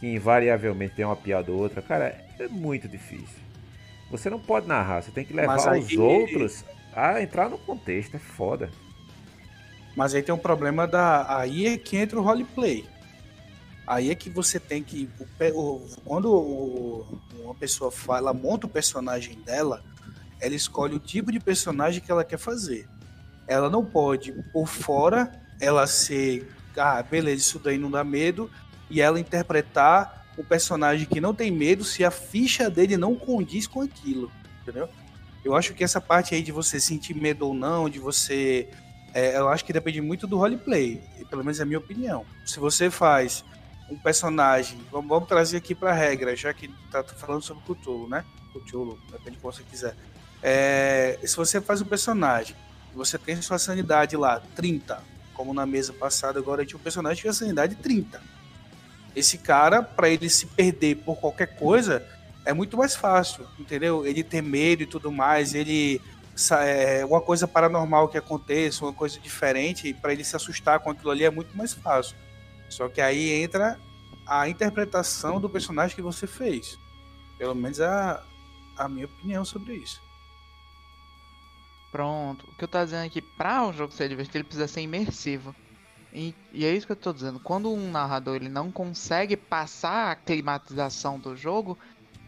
que 0.00 0.06
invariavelmente 0.08 0.94
tem 0.96 1.04
uma 1.04 1.14
piada 1.14 1.52
ou 1.52 1.58
outra, 1.58 1.80
cara, 1.80 2.24
é 2.40 2.48
muito 2.48 2.88
difícil. 2.88 3.40
Você 4.10 4.28
não 4.28 4.40
pode 4.40 4.66
narrar, 4.66 5.02
você 5.02 5.12
tem 5.12 5.24
que 5.24 5.32
levar 5.32 5.68
aí- 5.70 5.80
os 5.80 5.92
outros 5.96 6.64
a 6.92 7.22
entrar 7.22 7.48
no 7.48 7.56
contexto, 7.56 8.16
é 8.16 8.18
foda. 8.18 8.68
Mas 9.96 10.14
aí 10.14 10.22
tem 10.22 10.34
um 10.34 10.38
problema 10.38 10.86
da. 10.86 11.38
Aí 11.38 11.66
é 11.66 11.78
que 11.78 11.96
entra 11.96 12.18
o 12.18 12.22
roleplay. 12.22 12.84
Aí 13.92 14.10
é 14.10 14.14
que 14.14 14.30
você 14.30 14.58
tem 14.58 14.82
que. 14.82 15.06
quando 16.02 17.04
uma 17.44 17.54
pessoa 17.54 17.90
fala, 17.92 18.32
monta 18.32 18.66
o 18.66 18.70
personagem 18.70 19.38
dela, 19.42 19.84
ela 20.40 20.54
escolhe 20.54 20.94
o 20.94 20.98
tipo 20.98 21.30
de 21.30 21.38
personagem 21.38 22.00
que 22.00 22.10
ela 22.10 22.24
quer 22.24 22.38
fazer. 22.38 22.88
Ela 23.46 23.68
não 23.68 23.84
pode, 23.84 24.32
por 24.50 24.66
fora, 24.66 25.30
ela 25.60 25.86
ser. 25.86 26.50
Ah, 26.74 27.02
beleza, 27.02 27.42
isso 27.42 27.58
daí 27.58 27.76
não 27.76 27.90
dá 27.90 28.02
medo. 28.02 28.50
E 28.88 29.02
ela 29.02 29.20
interpretar 29.20 30.26
o 30.38 30.42
personagem 30.42 31.06
que 31.06 31.20
não 31.20 31.34
tem 31.34 31.50
medo 31.50 31.84
se 31.84 32.02
a 32.02 32.10
ficha 32.10 32.70
dele 32.70 32.96
não 32.96 33.14
condiz 33.14 33.66
com 33.66 33.82
aquilo. 33.82 34.32
Entendeu? 34.62 34.88
Eu 35.44 35.54
acho 35.54 35.74
que 35.74 35.84
essa 35.84 36.00
parte 36.00 36.34
aí 36.34 36.42
de 36.42 36.50
você 36.50 36.80
sentir 36.80 37.12
medo 37.12 37.46
ou 37.46 37.52
não, 37.52 37.90
de 37.90 37.98
você 37.98 38.70
é, 39.12 39.36
eu 39.36 39.50
acho 39.50 39.66
que 39.66 39.72
depende 39.72 40.00
muito 40.00 40.26
do 40.26 40.38
roleplay, 40.38 41.02
pelo 41.28 41.44
menos 41.44 41.60
é 41.60 41.62
a 41.64 41.66
minha 41.66 41.78
opinião. 41.78 42.24
Se 42.46 42.58
você 42.58 42.88
faz 42.88 43.44
um 43.92 43.98
personagem, 43.98 44.78
vamos, 44.90 45.08
vamos 45.08 45.28
trazer 45.28 45.58
aqui 45.58 45.74
para 45.74 45.92
regra, 45.92 46.34
já 46.34 46.52
que 46.52 46.68
tá 46.90 47.04
falando 47.04 47.42
sobre 47.42 47.62
Cthulhu, 47.62 48.08
né? 48.08 48.24
Cthulhu, 48.52 48.98
depende 49.10 49.32
do 49.32 49.36
que 49.36 49.42
você 49.42 49.62
quiser. 49.62 49.94
É, 50.42 51.18
se 51.22 51.36
você 51.36 51.60
faz 51.60 51.82
um 51.82 51.84
personagem, 51.84 52.56
você 52.94 53.18
tem 53.18 53.40
sua 53.40 53.58
sanidade 53.58 54.16
lá, 54.16 54.42
30, 54.56 55.02
como 55.34 55.52
na 55.52 55.66
mesa 55.66 55.92
passada, 55.92 56.38
agora 56.38 56.64
tinha 56.64 56.78
um 56.78 56.82
personagem 56.82 57.16
que 57.16 57.22
tinha 57.22 57.32
sanidade 57.32 57.74
30. 57.76 58.20
Esse 59.14 59.36
cara, 59.36 59.82
para 59.82 60.08
ele 60.08 60.28
se 60.30 60.46
perder 60.46 60.96
por 60.96 61.16
qualquer 61.16 61.54
coisa, 61.56 62.02
é 62.46 62.52
muito 62.52 62.76
mais 62.76 62.96
fácil, 62.96 63.46
entendeu? 63.58 64.06
Ele 64.06 64.24
ter 64.24 64.42
medo 64.42 64.82
e 64.82 64.86
tudo 64.86 65.12
mais, 65.12 65.54
ele 65.54 66.00
é, 66.62 67.04
uma 67.04 67.20
coisa 67.20 67.46
paranormal 67.46 68.08
que 68.08 68.16
aconteça, 68.16 68.84
uma 68.84 68.92
coisa 68.92 69.20
diferente, 69.20 69.92
para 69.92 70.14
ele 70.14 70.24
se 70.24 70.34
assustar 70.34 70.80
com 70.80 70.90
aquilo 70.90 71.10
ali 71.10 71.24
é 71.24 71.30
muito 71.30 71.54
mais 71.56 71.74
fácil. 71.74 72.16
Só 72.72 72.88
que 72.88 73.00
aí 73.00 73.30
entra 73.42 73.78
a 74.26 74.48
interpretação 74.48 75.40
do 75.40 75.48
personagem 75.48 75.94
que 75.94 76.02
você 76.02 76.26
fez. 76.26 76.78
Pelo 77.38 77.54
menos 77.54 77.80
a, 77.80 78.22
a 78.76 78.88
minha 78.88 79.06
opinião 79.06 79.44
sobre 79.44 79.74
isso. 79.74 80.00
Pronto. 81.90 82.46
O 82.50 82.54
que 82.56 82.64
eu 82.64 82.68
tô 82.68 82.82
dizendo 82.82 83.06
aqui, 83.06 83.20
pra 83.20 83.66
o 83.66 83.72
jogo 83.72 83.92
ser 83.92 84.08
divertido, 84.08 84.38
ele 84.38 84.44
precisa 84.44 84.66
ser 84.68 84.80
imersivo. 84.80 85.54
E, 86.12 86.34
e 86.52 86.64
é 86.64 86.74
isso 86.74 86.86
que 86.86 86.92
eu 86.92 86.96
tô 86.96 87.12
dizendo. 87.12 87.38
Quando 87.40 87.72
um 87.72 87.90
narrador 87.90 88.36
ele 88.36 88.48
não 88.48 88.70
consegue 88.70 89.36
passar 89.36 90.10
a 90.12 90.16
climatização 90.16 91.18
do 91.18 91.36
jogo, 91.36 91.78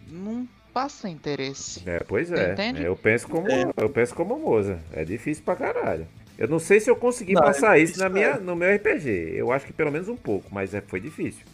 não 0.06 0.48
passa 0.72 1.08
interesse. 1.08 1.82
É, 1.88 2.00
pois 2.00 2.30
é. 2.32 2.52
Entende? 2.52 2.82
Eu 2.82 2.96
penso 2.96 3.28
como 3.28 3.48
É. 3.48 3.70
eu 3.76 3.88
penso 3.88 4.14
como 4.14 4.38
Moza. 4.38 4.82
É 4.92 5.04
difícil 5.04 5.44
pra 5.44 5.56
caralho. 5.56 6.06
Eu 6.36 6.48
não 6.48 6.58
sei 6.58 6.80
se 6.80 6.90
eu 6.90 6.96
consegui 6.96 7.32
Não, 7.32 7.42
é 7.42 7.46
passar 7.46 7.78
isso 7.78 7.98
na 7.98 8.08
difícil, 8.08 8.32
minha, 8.32 8.40
no 8.40 8.56
meu 8.56 8.74
RPG. 8.74 9.34
Eu 9.36 9.52
acho 9.52 9.66
que 9.66 9.72
pelo 9.72 9.92
menos 9.92 10.08
um 10.08 10.16
pouco, 10.16 10.48
mas 10.52 10.74
é, 10.74 10.80
foi 10.80 11.00
difícil. 11.00 11.44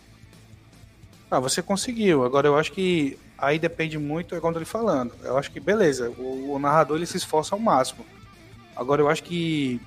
Ah, 1.31 1.39
você 1.39 1.63
conseguiu. 1.63 2.25
Agora 2.25 2.49
eu 2.49 2.57
acho 2.57 2.73
que 2.73 3.19
aí 3.37 3.59
depende 3.59 3.99
muito, 3.99 4.35
é 4.35 4.41
como 4.41 4.51
eu 4.51 4.55
tô 4.55 4.59
lhe 4.61 4.65
falando. 4.65 5.15
Eu 5.23 5.37
acho 5.37 5.51
que 5.51 5.61
beleza, 5.61 6.11
o, 6.11 6.53
o 6.53 6.59
narrador 6.59 6.97
ele 6.97 7.07
se 7.07 7.17
esforça 7.17 7.55
ao 7.55 7.61
máximo. 7.61 8.05
Agora 8.75 9.03
eu 9.03 9.09
acho 9.09 9.23
que 9.23 9.81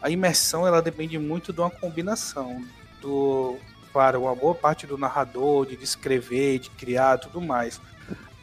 a 0.00 0.08
imersão 0.08 0.66
ela 0.66 0.80
depende 0.80 1.18
muito 1.18 1.52
de 1.52 1.60
uma 1.60 1.70
combinação 1.70 2.64
do, 3.00 3.58
claro, 3.92 4.22
uma 4.22 4.34
boa 4.34 4.54
parte 4.54 4.86
do 4.86 4.96
narrador, 4.96 5.66
de 5.66 5.76
descrever, 5.76 6.58
de 6.58 6.70
criar, 6.70 7.18
tudo 7.18 7.40
mais. 7.40 7.80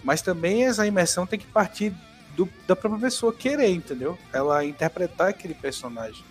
Mas 0.03 0.21
também 0.21 0.65
essa 0.65 0.85
imersão 0.85 1.25
tem 1.25 1.39
que 1.39 1.47
partir 1.47 1.93
do- 2.37 2.49
da 2.67 2.75
própria 2.75 3.01
pessoa 3.01 3.33
querer, 3.33 3.69
entendeu? 3.71 4.17
Ela 4.31 4.63
interpretar 4.63 5.29
aquele 5.29 5.53
personagem. 5.55 6.23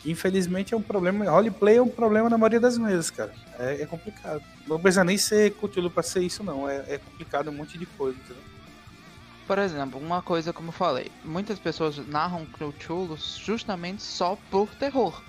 Que 0.00 0.10
infelizmente 0.10 0.74
é 0.74 0.76
um 0.76 0.82
problema. 0.82 1.24
Roleplay 1.30 1.78
é 1.78 1.82
um 1.82 1.88
problema 1.88 2.28
na 2.28 2.36
maioria 2.36 2.60
das 2.60 2.76
mesas, 2.76 3.10
cara. 3.10 3.32
É, 3.58 3.80
é 3.82 3.86
complicado. 3.86 4.42
Não 4.68 4.78
precisa 4.78 5.02
nem 5.02 5.16
ser 5.16 5.52
Cthulhu 5.54 5.90
pra 5.90 6.02
ser 6.02 6.20
isso, 6.20 6.44
não. 6.44 6.68
É, 6.68 6.84
é 6.86 6.98
complicado 6.98 7.48
um 7.48 7.52
monte 7.54 7.78
de 7.78 7.86
coisa, 7.86 8.18
entendeu? 8.18 8.42
Por 9.46 9.58
exemplo, 9.58 9.98
uma 9.98 10.22
coisa 10.22 10.52
como 10.52 10.68
eu 10.68 10.72
falei, 10.72 11.10
muitas 11.24 11.58
pessoas 11.58 11.96
narram 12.06 12.46
Cthulhu 12.46 13.16
justamente 13.18 14.02
só 14.02 14.38
por 14.50 14.68
terror. 14.74 15.22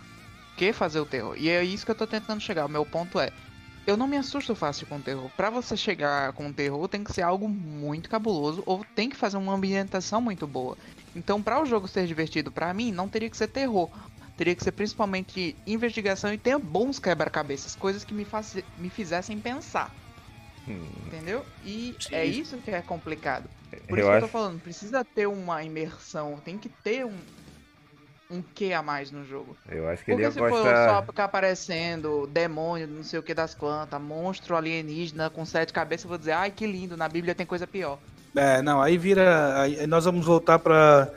Que 0.57 0.71
fazer 0.71 0.99
o 0.99 1.05
terror. 1.05 1.35
E 1.37 1.49
é 1.49 1.63
isso 1.63 1.85
que 1.85 1.91
eu 1.91 1.95
tô 1.95 2.07
tentando 2.07 2.39
chegar. 2.41 2.65
O 2.65 2.69
meu 2.69 2.85
ponto 2.85 3.19
é, 3.19 3.31
eu 3.85 3.95
não 3.95 4.07
me 4.07 4.17
assusto 4.17 4.55
fácil 4.55 4.87
com 4.87 4.99
terror. 5.01 5.29
Pra 5.37 5.49
você 5.49 5.77
chegar 5.77 6.33
com 6.33 6.51
terror, 6.51 6.87
tem 6.87 7.03
que 7.03 7.13
ser 7.13 7.21
algo 7.21 7.47
muito 7.47 8.09
cabuloso 8.09 8.63
ou 8.65 8.83
tem 8.95 9.09
que 9.09 9.15
fazer 9.15 9.37
uma 9.37 9.53
ambientação 9.53 10.21
muito 10.21 10.47
boa. 10.47 10.77
Então, 11.15 11.41
pra 11.41 11.61
o 11.61 11.65
jogo 11.65 11.87
ser 11.87 12.07
divertido 12.07 12.51
pra 12.51 12.73
mim, 12.73 12.91
não 12.91 13.07
teria 13.07 13.29
que 13.29 13.37
ser 13.37 13.47
terror. 13.47 13.89
Teria 14.37 14.55
que 14.55 14.63
ser 14.63 14.73
principalmente 14.73 15.55
investigação 15.65 16.33
e 16.33 16.37
ter 16.37 16.57
bons 16.57 16.99
quebra-cabeças, 16.99 17.75
coisas 17.75 18.03
que 18.03 18.13
me, 18.13 18.25
faz... 18.25 18.57
me 18.77 18.89
fizessem 18.89 19.39
pensar. 19.39 19.91
Hum, 20.67 20.87
Entendeu? 21.07 21.45
E 21.63 21.95
Sim. 21.99 22.15
é 22.15 22.25
isso 22.25 22.57
que 22.57 22.71
é 22.71 22.81
complicado. 22.81 23.47
Por 23.87 23.99
eu 23.99 24.03
isso 24.03 24.09
que 24.09 24.15
eu 24.15 24.19
tô 24.19 24.25
acho. 24.25 24.27
falando, 24.27 24.59
precisa 24.59 25.05
ter 25.05 25.27
uma 25.27 25.63
imersão, 25.63 26.37
tem 26.37 26.57
que 26.57 26.69
ter 26.69 27.05
um 27.05 27.15
um 28.29 28.41
que 28.41 28.73
a 28.73 28.81
mais 28.81 29.11
no 29.11 29.23
jogo. 29.23 29.55
Eu 29.69 29.87
acho 29.87 30.03
que 30.03 30.11
ele 30.11 30.23
Porque 30.23 30.23
ia 30.23 30.31
se 30.31 30.39
for 30.39 30.49
gostar. 30.49 30.89
só 31.01 31.05
ficar 31.05 31.23
aparecendo 31.25 32.27
demônio, 32.27 32.87
não 32.87 33.03
sei 33.03 33.19
o 33.19 33.23
que 33.23 33.33
das 33.33 33.53
quantas, 33.53 34.01
monstro 34.01 34.55
alienígena 34.55 35.29
com 35.29 35.45
sete 35.45 35.71
cabeças, 35.71 36.05
eu 36.05 36.09
vou 36.09 36.17
dizer, 36.17 36.31
ai 36.31 36.51
que 36.51 36.65
lindo, 36.65 36.97
na 36.97 37.07
Bíblia 37.07 37.35
tem 37.35 37.45
coisa 37.45 37.67
pior. 37.67 37.99
É, 38.35 38.61
não, 38.61 38.81
aí 38.81 38.97
vira. 38.97 39.61
Aí 39.61 39.87
nós 39.87 40.05
vamos 40.05 40.25
voltar 40.25 40.59
pra. 40.59 41.09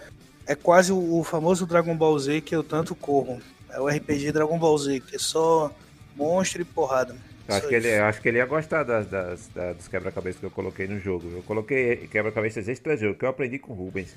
É 0.46 0.54
quase 0.54 0.92
o, 0.92 1.18
o 1.18 1.24
famoso 1.24 1.66
Dragon 1.66 1.96
Ball 1.96 2.18
Z 2.18 2.40
que 2.42 2.54
eu 2.54 2.62
tanto 2.62 2.94
corro. 2.94 3.40
É 3.70 3.80
o 3.80 3.88
RPG 3.88 4.32
Dragon 4.32 4.58
Ball 4.58 4.78
Z, 4.78 5.00
que 5.00 5.16
é 5.16 5.18
só 5.18 5.70
monstro 6.16 6.62
e 6.62 6.64
porrada. 6.64 7.16
Eu 7.48 7.54
acho 7.54 7.68
que, 7.68 7.74
ele, 7.74 7.92
acho 7.98 8.20
que 8.20 8.28
ele 8.28 8.38
ia 8.38 8.46
gostar 8.46 8.82
das, 8.84 9.06
das, 9.06 9.48
das- 9.48 9.76
dos 9.76 9.88
quebra-cabeças 9.88 10.38
que 10.38 10.46
eu 10.46 10.50
coloquei 10.50 10.86
no 10.86 11.00
jogo. 11.00 11.28
Eu 11.30 11.42
coloquei 11.42 12.06
quebra-cabeças 12.08 12.68
extra-jogo, 12.68 13.18
que 13.18 13.24
eu 13.24 13.28
aprendi 13.28 13.58
com 13.58 13.72
o 13.72 13.76
Rubens 13.76 14.14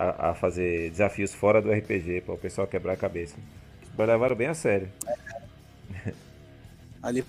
a, 0.00 0.30
a 0.30 0.34
fazer 0.34 0.90
desafios 0.90 1.34
fora 1.34 1.60
do 1.60 1.70
RPG, 1.70 2.22
para 2.22 2.34
o 2.34 2.38
pessoal 2.38 2.66
quebrar 2.66 2.94
a 2.94 2.96
cabeça. 2.96 3.36
Mas 3.96 4.08
levaram 4.08 4.34
bem 4.34 4.46
a 4.46 4.54
sério. 4.54 4.88
Ali. 7.02 7.24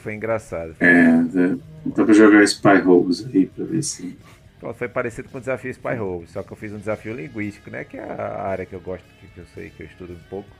Foi 0.00 0.14
engraçado. 0.14 0.74
É, 0.80 1.22
dá, 1.22 1.56
dá 1.86 2.04
pra 2.04 2.12
jogar 2.12 2.42
Spy 2.42 2.82
Holes 2.84 3.24
aí 3.26 3.46
pra 3.46 3.64
ver 3.64 3.82
se. 3.82 4.18
Pronto, 4.58 4.76
foi 4.76 4.88
parecido 4.88 5.28
com 5.28 5.38
o 5.38 5.40
desafio 5.40 5.70
Spy 5.70 5.94
Roll, 5.94 6.26
só 6.26 6.42
que 6.42 6.52
eu 6.52 6.56
fiz 6.56 6.72
um 6.72 6.78
desafio 6.78 7.14
linguístico, 7.14 7.70
né? 7.70 7.84
Que 7.84 7.96
é 7.96 8.02
a 8.02 8.42
área 8.42 8.66
que 8.66 8.74
eu 8.74 8.80
gosto, 8.80 9.04
que 9.32 9.38
eu 9.38 9.46
sei, 9.54 9.70
que 9.70 9.84
eu 9.84 9.86
estudo 9.86 10.14
um 10.14 10.28
pouco. 10.28 10.50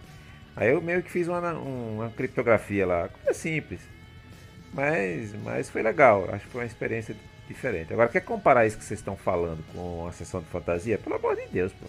Aí 0.54 0.70
eu 0.70 0.80
meio 0.80 1.02
que 1.02 1.10
fiz 1.10 1.26
uma, 1.26 1.52
uma 1.52 2.08
criptografia 2.10 2.86
lá, 2.86 3.08
coisa 3.08 3.38
simples. 3.38 3.80
Mas, 4.72 5.34
mas 5.42 5.68
foi 5.68 5.82
legal, 5.82 6.28
acho 6.32 6.44
que 6.46 6.52
foi 6.52 6.60
uma 6.60 6.66
experiência 6.66 7.16
diferente. 7.48 7.92
Agora, 7.92 8.08
quer 8.08 8.20
comparar 8.20 8.66
isso 8.66 8.78
que 8.78 8.84
vocês 8.84 9.00
estão 9.00 9.16
falando 9.16 9.64
com 9.72 10.06
a 10.06 10.12
sessão 10.12 10.40
de 10.40 10.46
fantasia? 10.46 10.98
Pelo 10.98 11.16
amor 11.16 11.36
de 11.36 11.46
Deus, 11.48 11.72
pô. 11.72 11.86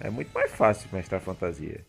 É 0.00 0.10
muito 0.10 0.32
mais 0.34 0.50
fácil 0.50 0.88
mestrar 0.92 1.20
fantasia. 1.20 1.80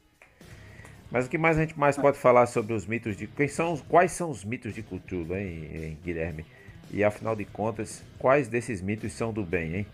Mas 1.12 1.26
o 1.26 1.30
que 1.30 1.38
mais 1.38 1.58
a 1.58 1.62
gente 1.62 1.78
mais 1.78 1.98
pode 1.98 2.18
falar 2.18 2.46
sobre 2.46 2.74
os 2.74 2.86
mitos 2.86 3.16
de. 3.16 3.28
Quem 3.28 3.48
são, 3.48 3.78
quais 3.78 4.12
são 4.12 4.30
os 4.30 4.44
mitos 4.44 4.74
de 4.74 4.82
Cthulhu, 4.82 5.36
hein, 5.36 5.70
hein, 5.74 5.98
Guilherme? 6.04 6.46
E 6.92 7.04
afinal 7.04 7.36
de 7.36 7.46
contas, 7.46 8.04
quais 8.18 8.48
desses 8.48 8.82
mitos 8.82 9.14
são 9.14 9.34
do 9.34 9.44
bem, 9.44 9.76
hein? 9.76 9.86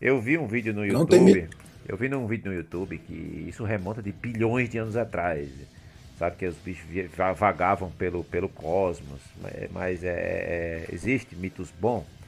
Eu 0.00 0.20
vi 0.20 0.38
um 0.38 0.46
vídeo 0.46 0.72
no 0.72 0.84
YouTube. 0.84 1.48
Eu 1.86 1.96
vi 1.96 2.08
num 2.08 2.26
vídeo 2.26 2.50
no 2.50 2.56
YouTube 2.56 2.98
que 2.98 3.46
isso 3.48 3.64
remonta 3.64 4.02
de 4.02 4.12
bilhões 4.12 4.68
de 4.68 4.78
anos 4.78 4.96
atrás. 4.96 5.48
sabe 6.18 6.36
que 6.36 6.46
os 6.46 6.56
bichos 6.56 6.86
vagavam 7.36 7.90
pelo, 7.90 8.22
pelo 8.22 8.48
cosmos, 8.48 9.20
mas, 9.72 10.04
é, 10.04 10.08
é, 10.08 10.86
existe 10.92 11.34
mitos 11.34 11.70
bons. 11.70 12.19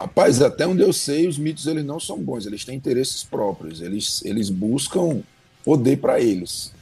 Rapaz, 0.00 0.40
até 0.40 0.66
onde 0.66 0.82
eu 0.82 0.92
sei, 0.92 1.26
os 1.26 1.38
mitos 1.38 1.66
eles 1.66 1.84
não 1.84 1.98
são 1.98 2.18
bons, 2.18 2.46
eles 2.46 2.64
têm 2.64 2.76
interesses 2.76 3.24
próprios, 3.24 3.80
eles, 3.80 4.24
eles 4.24 4.48
buscam 4.48 5.22
poder 5.64 5.98
para 5.98 6.20
eles. 6.20 6.72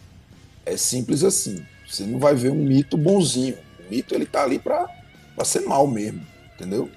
É 0.67 0.77
simples 0.77 1.25
assim. 1.25 1.65
Você 1.89 2.05
não 2.05 2.19
vai 2.19 2.35
ver 2.35 2.51
um 2.51 2.65
mito 2.65 2.97
bonzinho. 2.97 3.57
O 3.81 3.91
mito 3.91 4.15
ele 4.15 4.27
tá 4.27 4.43
ali 4.43 4.59
para 4.59 4.89
ser 5.45 5.61
mal 5.61 5.87
mesmo, 5.87 6.21
entendeu? 6.55 6.91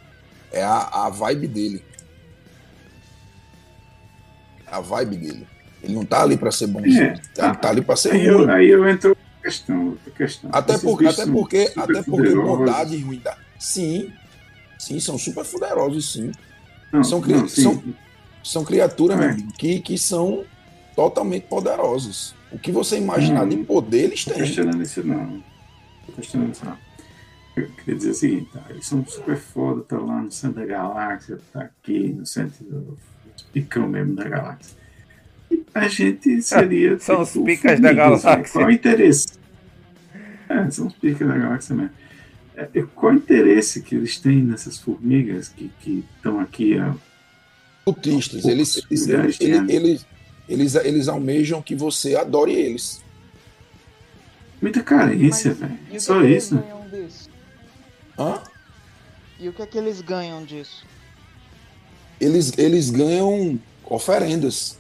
É 0.52 0.62
a, 0.62 1.06
a 1.06 1.10
vibe 1.10 1.48
dele. 1.48 1.84
A 4.68 4.82
vibe 4.82 5.16
dele. 5.16 5.48
Ele 5.82 5.94
não 5.94 6.04
tá 6.04 6.22
ali 6.24 6.36
para 6.36 6.52
ser 6.52 6.68
bonzinho. 6.68 7.02
É, 7.02 7.22
tá, 7.34 7.48
ele 7.48 7.58
tá 7.58 7.70
ali 7.70 7.82
para 7.82 7.96
ser 7.96 8.12
aí 8.12 8.28
ruim. 8.28 8.44
Eu, 8.44 8.52
aí 8.52 8.70
eu 8.70 8.90
entro 8.90 9.16
questão, 9.42 9.98
questão. 10.18 10.50
Até, 10.54 10.78
por, 10.78 11.06
até 11.06 11.26
porque, 11.26 11.72
até 11.76 12.04
porque 12.04 12.36
bondade 12.36 12.96
e 12.96 13.00
ruindade. 13.00 13.40
Sim, 13.58 14.12
sim, 14.80 15.00
são 15.00 15.18
super 15.18 15.46
poderosos, 15.46 16.14
sim. 16.14 16.32
Não, 16.92 17.04
são, 17.04 17.22
cri... 17.22 17.34
não, 17.34 17.48
sim. 17.48 17.62
são, 17.62 17.84
são 18.44 18.66
criaturas, 18.66 19.18
é. 19.18 19.20
meu 19.20 19.30
amigo, 19.30 19.54
que, 19.54 19.80
que 19.80 19.98
são 19.98 20.44
totalmente 20.96 21.44
poderosos. 21.44 22.34
O 22.52 22.58
que 22.58 22.72
você 22.72 22.98
imaginar 22.98 23.48
de 23.48 23.58
poder, 23.58 24.06
eles 24.06 24.26
têm. 24.26 24.34
Não 24.34 24.46
questionando 24.46 24.82
isso, 24.82 25.04
não. 25.06 25.26
Não 25.26 26.16
questionando 26.16 26.52
isso, 26.52 26.66
não. 26.66 26.78
Eu 27.56 27.70
queria 27.72 27.96
dizer 27.96 28.10
o 28.12 28.14
seguinte, 28.14 28.50
tá? 28.54 28.64
eles 28.70 28.88
são 28.88 29.06
super 29.06 29.38
foda, 29.38 29.82
estão 29.82 30.06
lá 30.06 30.22
no 30.22 30.32
centro 30.32 30.62
da 30.62 30.66
galáxia, 30.66 31.40
tá 31.52 31.62
aqui 31.62 32.10
no 32.10 32.26
centro 32.26 32.64
do 32.64 32.98
picão 33.52 33.88
mesmo 33.88 34.16
da 34.16 34.28
galáxia. 34.28 34.78
E 35.52 35.64
a 35.74 35.88
gente 35.88 36.42
seria. 36.42 36.98
são 37.00 37.24
tipo, 37.26 37.40
os 37.40 37.46
picas 37.46 37.80
da 37.80 37.92
galáxia. 37.92 38.44
Qual 38.52 38.66
o 38.66 38.72
interesse? 38.72 39.28
É, 40.48 40.72
são 40.72 40.88
os 40.88 40.94
picas 40.94 41.28
da 41.28 41.38
galáxia 41.38 41.76
mesmo. 41.76 41.92
É, 42.74 42.82
qual 42.94 43.14
o 43.14 43.16
interesse 43.16 43.82
que 43.82 43.96
eles 43.96 44.18
têm 44.18 44.44
nessas 44.44 44.78
formigas 44.78 45.48
que 45.48 45.72
estão 46.18 46.40
aqui? 46.42 46.78
A, 46.78 46.94
Cultistas, 47.86 48.46
eles, 48.46 48.86
eles, 48.90 49.08
eles, 49.08 49.40
eles, 49.70 50.06
eles, 50.48 50.76
eles 50.76 51.08
almejam 51.08 51.62
que 51.62 51.74
você 51.74 52.16
adore 52.16 52.54
eles. 52.54 53.02
Muita 54.62 54.84
carência, 54.84 55.54
velho. 55.54 55.80
Só 56.00 56.22
isso. 56.24 56.62
Hã? 58.18 58.44
E 59.40 59.48
o 59.48 59.54
que 59.54 59.62
é 59.62 59.66
que 59.66 59.78
eles 59.78 60.02
ganham 60.02 60.44
disso? 60.44 60.86
Eles, 62.20 62.52
eles 62.58 62.90
ganham 62.90 63.58
oferendas. 63.86 64.78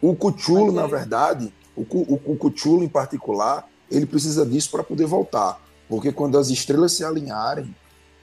O 0.00 0.16
Cuchulo, 0.16 0.72
na 0.72 0.86
verdade, 0.86 1.52
o, 1.76 1.82
o, 1.82 2.32
o 2.32 2.36
Cuchulo 2.36 2.82
em 2.82 2.88
particular, 2.88 3.68
ele 3.90 4.06
precisa 4.06 4.46
disso 4.46 4.70
para 4.70 4.82
poder 4.82 5.04
voltar. 5.04 5.60
Porque 5.90 6.12
quando 6.12 6.38
as 6.38 6.50
estrelas 6.50 6.92
se 6.92 7.04
alinharem, 7.04 7.74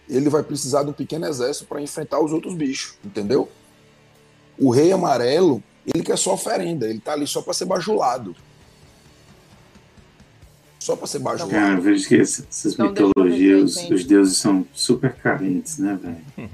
ele 0.09 0.29
vai 0.29 0.41
precisar 0.41 0.83
de 0.83 0.89
um 0.89 0.93
pequeno 0.93 1.27
exército 1.27 1.65
para 1.65 1.81
enfrentar 1.81 2.17
os 2.21 2.31
outros 2.31 2.55
bichos, 2.55 2.97
entendeu? 3.03 3.49
O 4.57 4.71
Rei 4.71 4.93
Amarelo, 4.93 5.61
ele 5.85 6.01
quer 6.01 6.17
só 6.17 6.33
oferenda, 6.33 6.87
ele 6.87 7.01
tá 7.01 7.11
ali 7.11 7.27
só 7.27 7.41
para 7.41 7.53
ser 7.53 7.65
bajulado. 7.65 8.33
Só 10.79 10.95
para 10.95 11.07
ser 11.07 11.19
bajulado. 11.19 11.51
Cara, 11.51 11.73
eu 11.73 11.81
vejo 11.81 12.07
que 12.07 12.15
essas 12.15 12.73
então, 12.73 12.87
mitologias, 12.87 13.75
os, 13.75 13.89
os, 13.89 14.05
deuses 14.05 14.37
são 14.37 14.65
super 14.73 15.13
carentes, 15.15 15.77
né, 15.77 15.99
velho? 16.01 16.49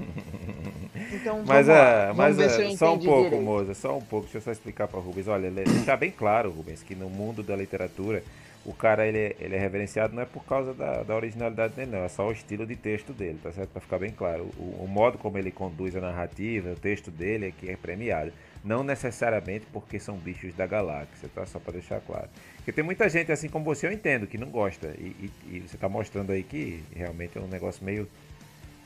Então, 1.12 1.44
mas 1.46 1.68
é, 1.68 2.12
mas 2.12 2.38
é, 2.40 2.76
só 2.76 2.94
um 2.94 2.98
pouco, 2.98 3.24
direito. 3.26 3.44
moça, 3.44 3.74
só 3.74 3.96
um 3.96 4.02
pouco. 4.02 4.24
Deixa 4.24 4.38
eu 4.38 4.42
só 4.42 4.50
explicar 4.50 4.88
para 4.88 4.98
Rubens. 4.98 5.28
Olha, 5.28 5.52
está 5.78 5.96
bem 5.96 6.10
claro, 6.10 6.50
Rubens, 6.50 6.82
que 6.82 6.96
no 6.96 7.08
mundo 7.08 7.40
da 7.40 7.54
literatura 7.54 8.24
o 8.64 8.72
cara 8.72 9.06
ele, 9.06 9.18
é, 9.18 9.36
ele 9.38 9.54
é 9.54 9.58
reverenciado 9.58 10.14
não 10.14 10.22
é 10.22 10.24
por 10.24 10.44
causa 10.44 10.72
da, 10.72 11.02
da 11.02 11.14
originalidade 11.14 11.74
dele, 11.74 11.90
não, 11.90 12.04
é 12.04 12.08
só 12.08 12.26
o 12.26 12.32
estilo 12.32 12.66
de 12.66 12.74
texto 12.74 13.12
dele, 13.12 13.38
tá 13.42 13.52
certo? 13.52 13.70
Para 13.70 13.80
ficar 13.80 13.98
bem 13.98 14.10
claro. 14.10 14.48
O, 14.56 14.84
o, 14.84 14.88
modo 14.88 15.18
como 15.18 15.36
ele 15.36 15.50
conduz 15.50 15.94
a 15.94 16.00
narrativa, 16.00 16.70
o 16.70 16.76
texto 16.76 17.10
dele 17.10 17.48
é 17.48 17.50
que 17.50 17.70
é 17.70 17.76
premiado. 17.76 18.32
Não 18.64 18.82
necessariamente 18.82 19.66
porque 19.70 19.98
são 19.98 20.16
bichos 20.16 20.54
da 20.54 20.66
galáxia, 20.66 21.28
tá? 21.34 21.44
Só 21.44 21.58
para 21.58 21.74
deixar 21.74 22.00
claro. 22.00 22.28
Porque 22.56 22.72
tem 22.72 22.82
muita 22.82 23.06
gente, 23.10 23.30
assim 23.30 23.48
como 23.48 23.64
você, 23.66 23.86
eu 23.86 23.92
entendo, 23.92 24.26
que 24.26 24.38
não 24.38 24.48
gosta. 24.48 24.94
E, 24.98 25.14
e, 25.20 25.56
e 25.56 25.60
você 25.60 25.76
está 25.76 25.86
mostrando 25.86 26.32
aí 26.32 26.42
que 26.42 26.82
realmente 26.94 27.36
é 27.36 27.40
um 27.42 27.46
negócio 27.46 27.84
meio, 27.84 28.08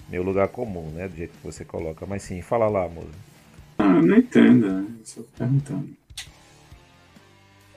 meio 0.09 0.25
lugar 0.25 0.49
comum, 0.49 0.91
né? 0.91 1.07
Do 1.07 1.17
jeito 1.17 1.39
que 1.39 1.45
você 1.45 1.65
coloca. 1.65 2.05
Mas 2.07 2.23
sim, 2.23 2.43
fala 2.43 2.69
lá, 2.69 2.89
moço. 2.89 3.09
Ah, 3.79 4.03
não 4.03 4.17
entendo, 4.17 4.83
né? 4.83 4.87
Só 5.05 5.23
perguntando. 5.37 5.98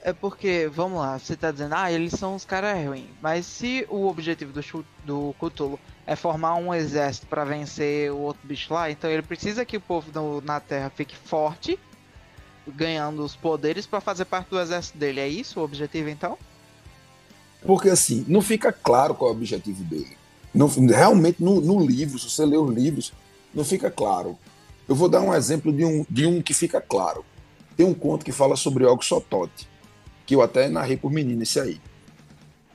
É 0.03 0.11
porque, 0.11 0.67
vamos 0.73 0.97
lá, 0.97 1.19
você 1.19 1.35
tá 1.35 1.51
dizendo, 1.51 1.75
ah, 1.75 1.91
eles 1.91 2.13
são 2.13 2.35
os 2.35 2.43
caras 2.43 2.75
ruins. 2.85 3.05
Mas 3.21 3.45
se 3.45 3.85
o 3.87 4.07
objetivo 4.07 4.51
do, 4.51 4.85
do 5.05 5.35
Cthulhu 5.39 5.79
é 6.07 6.15
formar 6.15 6.55
um 6.55 6.73
exército 6.73 7.27
para 7.27 7.45
vencer 7.45 8.11
o 8.11 8.17
outro 8.17 8.41
bicho 8.43 8.73
lá, 8.73 8.89
então 8.89 9.09
ele 9.09 9.21
precisa 9.21 9.63
que 9.63 9.77
o 9.77 9.81
povo 9.81 10.11
do, 10.11 10.41
na 10.41 10.59
Terra 10.59 10.89
fique 10.89 11.15
forte, 11.15 11.77
ganhando 12.67 13.23
os 13.23 13.35
poderes 13.35 13.85
para 13.85 14.01
fazer 14.01 14.25
parte 14.25 14.49
do 14.49 14.59
exército 14.59 14.97
dele. 14.97 15.19
É 15.19 15.27
isso 15.27 15.59
o 15.59 15.63
objetivo 15.63 16.09
então? 16.09 16.35
Porque 17.61 17.89
assim, 17.89 18.25
não 18.27 18.41
fica 18.41 18.73
claro 18.73 19.13
qual 19.13 19.29
é 19.29 19.33
o 19.33 19.37
objetivo 19.37 19.83
dele. 19.83 20.17
Não, 20.51 20.67
realmente 20.67 21.43
no, 21.43 21.61
no 21.61 21.79
livro, 21.79 22.17
se 22.17 22.27
você 22.27 22.43
ler 22.43 22.57
os 22.57 22.73
livros, 22.73 23.13
não 23.53 23.63
fica 23.63 23.91
claro. 23.91 24.35
Eu 24.89 24.95
vou 24.95 25.07
dar 25.07 25.21
um 25.21 25.31
exemplo 25.31 25.71
de 25.71 25.85
um, 25.85 26.03
de 26.09 26.25
um 26.25 26.41
que 26.41 26.55
fica 26.55 26.81
claro. 26.81 27.23
Tem 27.77 27.85
um 27.85 27.93
conto 27.93 28.25
que 28.25 28.31
fala 28.31 28.55
sobre 28.55 28.83
Oxotote 28.83 29.69
que 30.31 30.35
eu 30.35 30.41
até 30.41 30.69
narrei 30.69 30.95
por 30.95 31.11
menino 31.11 31.43
esse 31.43 31.59
aí, 31.59 31.77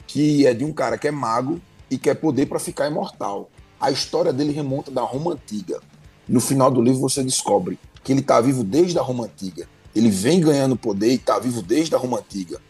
que 0.07 0.47
é 0.47 0.53
de 0.53 0.63
um 0.63 0.75
cara 0.75 0.99
que 0.99 1.09
é 1.09 1.11
mago 1.11 1.59
e 1.91 1.97
quer 1.97 2.15
poder 2.15 2.45
para 2.45 2.59
ficar 2.59 2.87
imortal. 2.87 3.49
A 3.81 3.91
história 3.91 4.31
dele 4.31 4.53
remonta 4.53 4.91
da 4.91 5.01
Roma 5.01 5.33
Antiga. 5.33 5.81
No 6.29 6.39
final 6.39 6.71
do 6.71 6.83
livro 6.83 7.01
você 7.01 7.25
descobre 7.25 7.79
que 8.05 8.13
ele 8.13 8.21
está 8.21 8.43
vivo 8.43 8.63
desde 8.63 8.99
a 8.99 9.03
Roma 9.03 9.25
Antiga. 9.25 9.67
Ele 9.95 10.11
vem 10.11 10.39
ganhando 10.39 10.77
poder 10.77 11.13
e 11.13 11.15
está 11.15 11.39
vivo 11.39 11.63
desde 11.63 11.95
a 11.95 11.99
Roma 11.99 12.19
Antiga. 12.19 12.61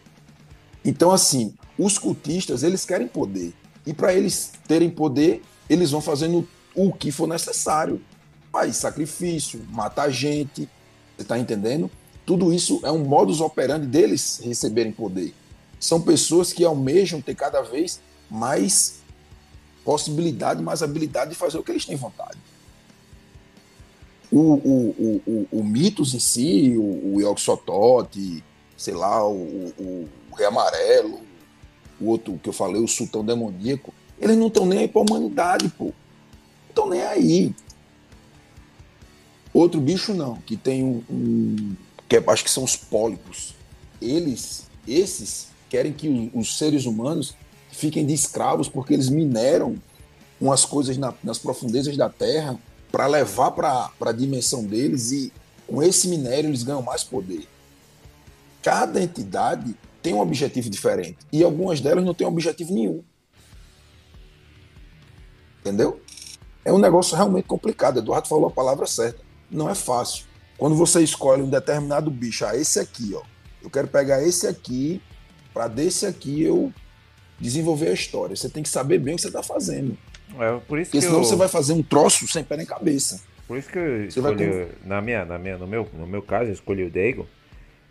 Então, 0.84 1.10
assim, 1.10 1.52
os 1.76 1.98
cultistas, 1.98 2.62
eles 2.62 2.84
querem 2.84 3.08
poder. 3.08 3.52
E 3.84 3.92
para 3.92 4.14
eles 4.14 4.52
terem 4.68 4.88
poder, 4.88 5.42
eles 5.68 5.90
vão 5.90 6.00
fazendo 6.00 6.48
o 6.76 6.92
que 6.92 7.10
for 7.10 7.26
necessário. 7.26 8.00
Faz 8.52 8.76
sacrifício, 8.76 9.60
matar 9.68 10.10
gente. 10.10 10.68
Você 11.16 11.22
está 11.22 11.36
entendendo? 11.36 11.90
Tudo 12.26 12.52
isso 12.52 12.80
é 12.82 12.90
um 12.90 13.04
modus 13.04 13.40
operandi 13.40 13.86
deles 13.86 14.40
receberem 14.42 14.90
poder. 14.90 15.32
São 15.78 16.02
pessoas 16.02 16.52
que 16.52 16.64
almejam 16.64 17.20
ter 17.20 17.36
cada 17.36 17.62
vez 17.62 18.00
mais 18.28 18.96
possibilidade, 19.84 20.60
mais 20.60 20.82
habilidade 20.82 21.30
de 21.30 21.36
fazer 21.36 21.56
o 21.56 21.62
que 21.62 21.70
eles 21.70 21.84
têm 21.84 21.94
vontade. 21.94 22.36
O, 24.32 24.40
o, 24.40 25.22
o, 25.24 25.48
o, 25.52 25.64
Mitos 25.64 26.12
em 26.12 26.18
si, 26.18 26.74
o, 26.76 27.16
o 27.16 28.06
sei 28.76 28.94
lá, 28.94 29.24
o, 29.24 29.34
o, 29.78 30.08
o 30.32 30.34
Rei 30.34 30.46
Amarelo, 30.46 31.20
o 32.00 32.08
outro 32.08 32.38
que 32.42 32.48
eu 32.48 32.52
falei, 32.52 32.82
o 32.82 32.88
Sultão 32.88 33.24
Demoníaco, 33.24 33.94
eles 34.18 34.36
não 34.36 34.48
estão 34.48 34.66
nem 34.66 34.80
aí 34.80 34.88
pra 34.88 35.02
humanidade, 35.02 35.68
pô. 35.68 35.84
Não 35.84 35.92
estão 36.70 36.88
nem 36.88 37.02
aí. 37.02 37.54
Outro 39.54 39.80
bicho 39.80 40.12
não, 40.12 40.36
que 40.36 40.56
tem 40.56 40.82
um, 40.82 41.02
um 41.08 41.76
que 42.08 42.16
é, 42.16 42.24
acho 42.26 42.44
que 42.44 42.50
são 42.50 42.64
os 42.64 42.76
pólipos. 42.76 43.54
Eles, 44.00 44.66
esses, 44.86 45.48
querem 45.68 45.92
que 45.92 46.30
os 46.34 46.56
seres 46.58 46.86
humanos 46.86 47.34
fiquem 47.70 48.06
de 48.06 48.14
escravos 48.14 48.68
porque 48.68 48.94
eles 48.94 49.08
mineram 49.08 49.76
umas 50.40 50.64
coisas 50.64 50.96
na, 50.96 51.12
nas 51.22 51.38
profundezas 51.38 51.96
da 51.96 52.08
Terra 52.08 52.58
para 52.90 53.06
levar 53.06 53.50
para 53.50 53.90
a 54.00 54.12
dimensão 54.12 54.64
deles 54.64 55.10
e 55.12 55.32
com 55.66 55.82
esse 55.82 56.08
minério 56.08 56.48
eles 56.48 56.62
ganham 56.62 56.82
mais 56.82 57.02
poder. 57.02 57.46
Cada 58.62 59.02
entidade 59.02 59.74
tem 60.02 60.14
um 60.14 60.20
objetivo 60.20 60.70
diferente 60.70 61.18
e 61.32 61.42
algumas 61.42 61.80
delas 61.80 62.04
não 62.04 62.14
têm 62.14 62.26
objetivo 62.26 62.72
nenhum. 62.72 63.02
Entendeu? 65.60 66.00
É 66.64 66.72
um 66.72 66.78
negócio 66.78 67.16
realmente 67.16 67.46
complicado. 67.46 67.98
Eduardo 67.98 68.28
falou 68.28 68.46
a 68.46 68.50
palavra 68.50 68.86
certa. 68.86 69.20
Não 69.50 69.68
é 69.68 69.74
fácil. 69.74 70.24
Quando 70.58 70.74
você 70.74 71.02
escolhe 71.02 71.42
um 71.42 71.50
determinado 71.50 72.10
bicho, 72.10 72.44
ah, 72.44 72.56
esse 72.56 72.78
aqui, 72.80 73.12
ó, 73.14 73.22
eu 73.62 73.70
quero 73.70 73.88
pegar 73.88 74.22
esse 74.22 74.46
aqui, 74.46 75.02
para 75.52 75.68
desse 75.68 76.06
aqui 76.06 76.42
eu 76.42 76.72
desenvolver 77.38 77.88
a 77.88 77.92
história. 77.92 78.34
Você 78.34 78.48
tem 78.48 78.62
que 78.62 78.68
saber 78.68 78.98
bem 78.98 79.14
o 79.14 79.16
que 79.16 79.22
você 79.22 79.28
está 79.28 79.42
fazendo. 79.42 79.96
É, 80.38 80.58
por 80.66 80.78
isso 80.78 80.90
Porque 80.90 81.04
senão 81.04 81.18
eu... 81.18 81.24
você 81.24 81.36
vai 81.36 81.48
fazer 81.48 81.72
um 81.72 81.82
troço 81.82 82.26
sem 82.28 82.42
pé 82.42 82.56
nem 82.56 82.66
cabeça. 82.66 83.20
Por 83.46 83.58
isso 83.58 83.68
que 83.68 83.78
eu 83.78 84.04
escolhi, 84.06 84.50
vai... 84.50 84.68
na 84.84 85.00
minha, 85.00 85.24
na 85.24 85.38
minha, 85.38 85.56
no, 85.56 85.66
meu, 85.66 85.88
no 85.92 86.06
meu 86.06 86.22
caso, 86.22 86.50
eu 86.50 86.54
escolhi 86.54 86.84
o 86.84 86.90
Dagon 86.90 87.26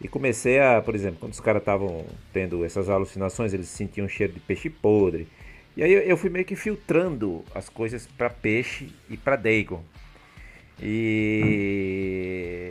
e 0.02 0.08
comecei 0.08 0.60
a, 0.60 0.82
por 0.82 0.94
exemplo, 0.94 1.20
quando 1.20 1.32
os 1.32 1.40
caras 1.40 1.62
estavam 1.62 2.06
tendo 2.34 2.66
essas 2.66 2.90
alucinações, 2.90 3.54
eles 3.54 3.70
sentiam 3.70 4.06
um 4.06 4.10
cheiro 4.10 4.34
de 4.34 4.40
peixe 4.40 4.70
podre. 4.70 5.28
E 5.78 5.84
aí 5.84 5.92
eu 5.92 6.18
fui 6.18 6.30
meio 6.30 6.46
que 6.46 6.56
filtrando 6.56 7.44
as 7.54 7.70
coisas 7.70 8.08
para 8.18 8.30
peixe 8.30 8.90
e 9.10 9.18
para 9.18 9.36
Dagon. 9.36 9.84
E 10.82 12.66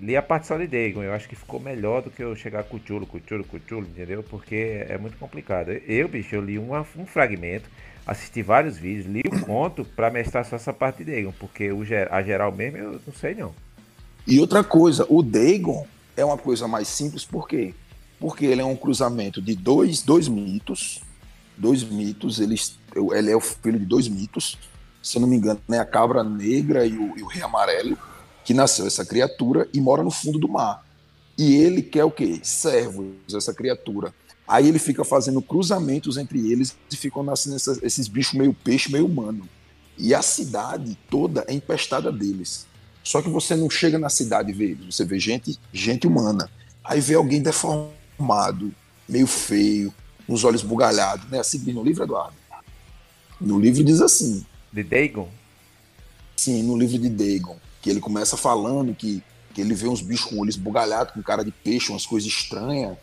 li 0.00 0.16
a 0.16 0.22
parte 0.22 0.46
só 0.46 0.56
de 0.56 0.66
Dagon. 0.66 1.02
Eu 1.02 1.12
acho 1.12 1.28
que 1.28 1.36
ficou 1.36 1.60
melhor 1.60 2.02
do 2.02 2.10
que 2.10 2.22
eu 2.22 2.34
chegar 2.36 2.64
com 2.64 2.78
Chulo, 2.78 3.06
com 3.06 3.20
Chulo, 3.26 3.44
com 3.44 3.58
Chulo, 3.66 3.86
entendeu? 3.86 4.22
Porque 4.22 4.84
é 4.88 4.96
muito 4.96 5.16
complicado. 5.18 5.70
Eu, 5.70 6.08
bicho, 6.08 6.34
eu 6.34 6.40
li 6.40 6.58
uma, 6.58 6.86
um 6.96 7.06
fragmento, 7.06 7.68
assisti 8.06 8.42
vários 8.42 8.78
vídeos, 8.78 9.06
li 9.06 9.22
o 9.26 9.40
conto 9.44 9.84
pra 9.84 10.10
mestrar 10.10 10.44
só 10.44 10.56
essa 10.56 10.72
parte 10.72 11.04
de 11.04 11.14
Dagon, 11.14 11.32
porque 11.38 11.70
o, 11.72 11.82
a 12.10 12.22
geral 12.22 12.52
mesmo 12.52 12.78
eu 12.78 13.00
não 13.06 13.14
sei 13.14 13.34
não. 13.34 13.54
E 14.26 14.38
outra 14.40 14.62
coisa, 14.62 15.06
o 15.08 15.22
Dagon 15.22 15.86
é 16.16 16.24
uma 16.24 16.38
coisa 16.38 16.68
mais 16.68 16.88
simples, 16.88 17.24
por 17.24 17.48
quê? 17.48 17.74
Porque 18.20 18.44
ele 18.44 18.60
é 18.60 18.64
um 18.64 18.76
cruzamento 18.76 19.40
de 19.40 19.54
dois, 19.54 20.02
dois 20.02 20.28
mitos, 20.28 21.02
dois 21.56 21.82
mitos, 21.82 22.40
ele, 22.40 22.56
ele 23.14 23.30
é 23.30 23.36
o 23.36 23.40
filho 23.40 23.78
de 23.78 23.86
dois 23.86 24.08
mitos, 24.08 24.58
se 25.02 25.16
eu 25.16 25.20
não 25.20 25.28
me 25.28 25.36
engano, 25.36 25.60
né, 25.68 25.78
a 25.78 25.84
cabra 25.84 26.22
negra 26.24 26.86
e 26.86 26.96
o, 26.96 27.18
e 27.18 27.22
o 27.22 27.26
rei 27.26 27.42
amarelo, 27.42 27.96
que 28.44 28.54
nasceu 28.54 28.86
essa 28.86 29.04
criatura 29.04 29.68
e 29.72 29.80
mora 29.80 30.02
no 30.02 30.10
fundo 30.10 30.38
do 30.38 30.48
mar. 30.48 30.84
E 31.36 31.54
ele 31.54 31.82
quer 31.82 32.04
o 32.04 32.10
quê? 32.10 32.40
Servos, 32.42 33.06
essa 33.32 33.54
criatura. 33.54 34.12
Aí 34.46 34.66
ele 34.66 34.78
fica 34.78 35.04
fazendo 35.04 35.42
cruzamentos 35.42 36.16
entre 36.16 36.50
eles 36.50 36.74
e 36.90 36.96
ficam 36.96 37.22
nascendo 37.22 37.56
essas, 37.56 37.82
esses 37.82 38.08
bichos 38.08 38.34
meio 38.34 38.54
peixe, 38.54 38.90
meio 38.90 39.04
humano. 39.04 39.46
E 39.96 40.14
a 40.14 40.22
cidade 40.22 40.96
toda 41.10 41.44
é 41.46 41.52
empestada 41.52 42.10
deles. 42.10 42.66
Só 43.04 43.20
que 43.20 43.28
você 43.28 43.54
não 43.54 43.68
chega 43.68 43.98
na 43.98 44.08
cidade 44.08 44.50
e 44.50 44.54
vê 44.54 44.70
eles, 44.70 44.94
você 44.94 45.04
vê 45.04 45.18
gente, 45.18 45.58
gente 45.72 46.06
humana. 46.06 46.50
Aí 46.82 47.00
vê 47.00 47.14
alguém 47.14 47.42
deformado, 47.42 48.72
meio 49.08 49.26
feio, 49.26 49.92
os 50.26 50.44
olhos 50.44 50.62
bugalhados, 50.62 51.28
né? 51.30 51.40
Assim 51.40 51.58
no 51.72 51.82
livro, 51.82 52.04
Eduardo. 52.04 52.36
No 53.40 53.58
livro 53.58 53.84
diz 53.84 54.00
assim. 54.00 54.44
De 54.72 54.82
Dagon? 54.82 55.28
Sim, 56.36 56.62
no 56.62 56.76
livro 56.76 56.98
de 56.98 57.08
Dagon 57.08 57.58
que 57.80 57.90
ele 57.90 58.00
começa 58.00 58.36
falando 58.36 58.94
que, 58.94 59.22
que 59.54 59.60
ele 59.60 59.74
vê 59.74 59.88
uns 59.88 60.02
bichos 60.02 60.26
com 60.26 60.40
olhos 60.40 60.56
bugalhados, 60.56 61.14
com 61.14 61.22
cara 61.22 61.44
de 61.44 61.50
peixe, 61.50 61.90
umas 61.90 62.06
coisas 62.06 62.28
estranhas, 62.28 62.96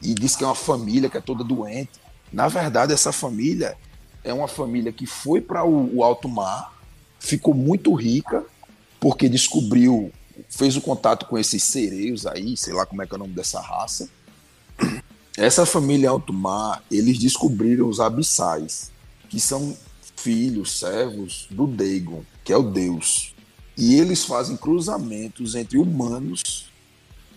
e 0.00 0.14
diz 0.14 0.36
que 0.36 0.44
é 0.44 0.46
uma 0.46 0.54
família 0.54 1.08
que 1.10 1.16
é 1.16 1.20
toda 1.20 1.42
doente. 1.42 2.00
Na 2.32 2.48
verdade, 2.48 2.92
essa 2.92 3.12
família 3.12 3.76
é 4.22 4.32
uma 4.32 4.48
família 4.48 4.92
que 4.92 5.06
foi 5.06 5.40
para 5.40 5.64
o, 5.64 5.96
o 5.96 6.04
alto 6.04 6.28
mar, 6.28 6.72
ficou 7.18 7.54
muito 7.54 7.92
rica, 7.94 8.44
porque 9.00 9.28
descobriu, 9.28 10.12
fez 10.48 10.76
o 10.76 10.80
contato 10.80 11.26
com 11.26 11.38
esses 11.38 11.62
sereios 11.62 12.26
aí, 12.26 12.56
sei 12.56 12.72
lá 12.72 12.86
como 12.86 13.02
é 13.02 13.06
que 13.06 13.14
é 13.14 13.16
o 13.16 13.18
nome 13.18 13.34
dessa 13.34 13.60
raça. 13.60 14.08
Essa 15.36 15.66
família 15.66 16.10
alto 16.10 16.32
mar, 16.32 16.82
eles 16.90 17.18
descobriram 17.18 17.88
os 17.88 17.98
abissais, 17.98 18.90
que 19.28 19.40
são 19.40 19.76
filhos, 20.16 20.78
servos 20.78 21.46
do 21.50 21.66
Dagon, 21.66 22.24
que 22.42 22.52
é 22.52 22.56
o 22.56 22.62
deus. 22.62 23.34
E 23.76 23.96
eles 23.98 24.24
fazem 24.24 24.56
cruzamentos 24.56 25.54
entre 25.54 25.78
humanos 25.78 26.70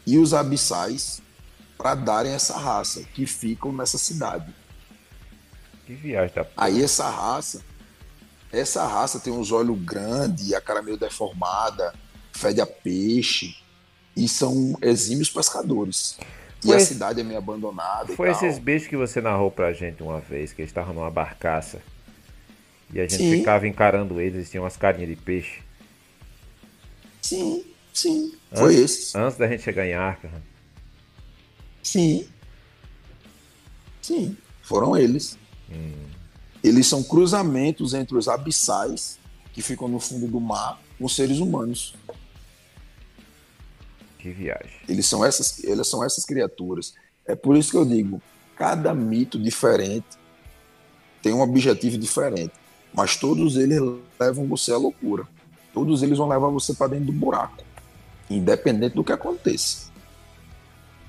e 0.05 0.17
os 0.17 0.33
abissais 0.33 1.21
para 1.77 1.95
darem 1.95 2.31
essa 2.31 2.57
raça 2.57 3.03
que 3.13 3.25
ficam 3.25 3.71
nessa 3.71 3.97
cidade. 3.97 4.53
Que 5.85 5.93
viagem 5.93 6.35
da 6.35 6.45
Aí 6.55 6.83
essa 6.83 7.09
raça, 7.09 7.63
essa 8.51 8.85
raça 8.85 9.19
tem 9.19 9.33
uns 9.33 9.51
olhos 9.51 9.79
grandes, 9.79 10.53
a 10.53 10.61
cara 10.61 10.81
meio 10.81 10.97
deformada, 10.97 11.93
fede 12.33 12.61
a 12.61 12.65
peixe 12.65 13.55
e 14.15 14.27
são 14.27 14.77
exímios 14.81 15.29
pescadores. 15.29 16.17
Foi 16.61 16.71
e 16.71 16.73
a 16.75 16.79
cidade 16.79 17.21
é 17.21 17.23
meio 17.23 17.37
abandonada. 17.37 18.13
Foi 18.15 18.29
esses 18.29 18.57
bichos 18.57 18.87
que 18.87 18.97
você 18.97 19.21
narrou 19.21 19.51
pra 19.51 19.73
gente 19.73 20.01
uma 20.01 20.19
vez, 20.19 20.53
que 20.53 20.61
eles 20.61 20.69
estavam 20.69 20.93
numa 20.93 21.11
barcaça. 21.11 21.81
E 22.93 22.99
a 22.99 23.03
gente 23.03 23.17
Sim. 23.17 23.31
ficava 23.31 23.67
encarando 23.67 24.19
eles 24.19 24.47
e 24.47 24.51
tinham 24.51 24.63
umas 24.63 24.77
carinhas 24.77 25.09
de 25.09 25.15
peixe. 25.15 25.61
Sim, 27.21 27.65
sim. 27.93 28.33
Antes, 28.51 28.59
foi 28.59 28.75
esse. 28.75 29.17
Antes 29.17 29.37
da 29.37 29.47
gente 29.47 29.63
chegar 29.63 29.85
em 29.85 29.93
Arkham. 29.93 30.31
Sim. 31.83 32.27
Sim. 34.01 34.37
Foram 34.61 34.95
eles. 34.95 35.37
Hum. 35.69 36.07
Eles 36.63 36.87
são 36.87 37.03
cruzamentos 37.03 37.93
entre 37.93 38.17
os 38.17 38.27
abissais 38.27 39.19
que 39.53 39.61
ficam 39.61 39.87
no 39.87 39.99
fundo 39.99 40.27
do 40.27 40.39
mar 40.39 40.79
com 40.97 41.05
os 41.05 41.15
seres 41.15 41.39
humanos. 41.39 41.93
Que 44.17 44.29
viagem. 44.31 44.79
Eles 44.87 45.05
são 45.05 45.23
essas, 45.23 45.63
eles 45.63 45.87
são 45.87 46.03
essas 46.03 46.25
criaturas. 46.25 46.93
É 47.25 47.35
por 47.35 47.55
isso 47.55 47.71
que 47.71 47.77
eu 47.77 47.85
digo, 47.85 48.21
cada 48.55 48.93
mito 48.93 49.37
diferente 49.37 50.05
tem 51.21 51.33
um 51.33 51.41
objetivo 51.41 51.97
diferente, 51.97 52.53
mas 52.93 53.15
todos 53.15 53.57
eles 53.57 53.81
levam 54.19 54.47
você 54.47 54.71
à 54.71 54.77
loucura 54.77 55.27
todos 55.77 56.01
eles 56.01 56.17
vão 56.17 56.27
levar 56.27 56.47
você 56.47 56.73
para 56.73 56.87
dentro 56.87 57.05
do 57.05 57.11
buraco, 57.11 57.63
independente 58.27 58.95
do 58.95 59.03
que 59.03 59.11
aconteça. 59.11 59.91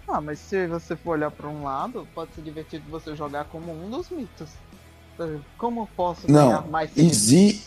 Ah, 0.07 0.21
mas 0.21 0.39
se 0.39 0.67
você 0.67 0.95
for 0.95 1.13
olhar 1.13 1.31
para 1.31 1.49
um 1.49 1.65
lado, 1.65 2.07
pode 2.15 2.35
ser 2.35 2.43
divertido 2.43 2.85
você 2.91 3.17
jogar 3.17 3.47
como 3.47 3.73
um 3.73 3.89
dos 3.89 4.11
mitos. 4.11 4.51
Como 5.57 5.89
posso 5.97 6.31
Não, 6.31 6.69
mais 6.69 6.95
exi 6.97 7.63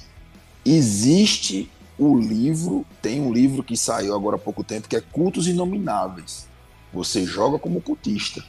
existe 0.63 1.71
o 1.97 2.17
livro, 2.17 2.85
tem 3.01 3.19
um 3.19 3.33
livro 3.33 3.63
que 3.63 3.75
saiu 3.75 4.15
agora 4.15 4.35
há 4.35 4.39
pouco 4.39 4.63
tempo 4.63 4.87
que 4.87 4.95
é 4.95 5.01
Cultos 5.01 5.47
Inomináveis. 5.47 6.47
Você 6.93 7.25
joga 7.25 7.57
como 7.57 7.81
cultista. 7.81 8.43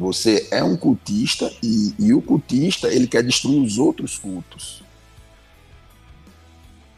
Você 0.00 0.48
é 0.50 0.64
um 0.64 0.78
cultista 0.78 1.52
e, 1.62 1.94
e 1.98 2.14
o 2.14 2.22
cultista 2.22 2.88
ele 2.88 3.06
quer 3.06 3.22
destruir 3.22 3.60
os 3.60 3.76
outros 3.76 4.16
cultos. 4.16 4.82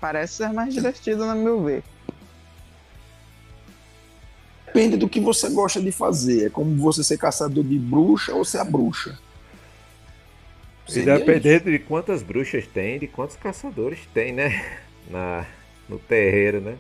Parece 0.01 0.35
ser 0.35 0.53
mais 0.53 0.73
divertido, 0.73 1.27
no 1.27 1.35
meu 1.35 1.65
ver. 1.65 1.83
Depende 4.67 4.97
do 4.97 5.09
que 5.09 5.19
você 5.19 5.51
gosta 5.51 5.81
de 5.81 5.91
fazer. 5.91 6.47
É 6.47 6.49
como 6.49 6.77
você 6.77 7.03
ser 7.03 7.19
caçador 7.19 7.65
de 7.65 7.77
bruxa 7.77 8.33
ou 8.35 8.45
ser 8.45 8.59
a 8.59 8.65
bruxa. 8.65 9.19
E 10.89 11.01
dependendo 11.01 11.73
de 11.73 11.81
quantas 11.81 12.23
bruxas 12.23 12.69
tem, 12.69 13.01
de 13.01 13.09
quantos 13.09 13.35
caçadores 13.35 13.99
tem, 14.15 14.33
né? 14.33 14.79
Na, 15.11 15.45
no 15.89 15.99
terreiro, 15.99 16.61
né? 16.61 16.77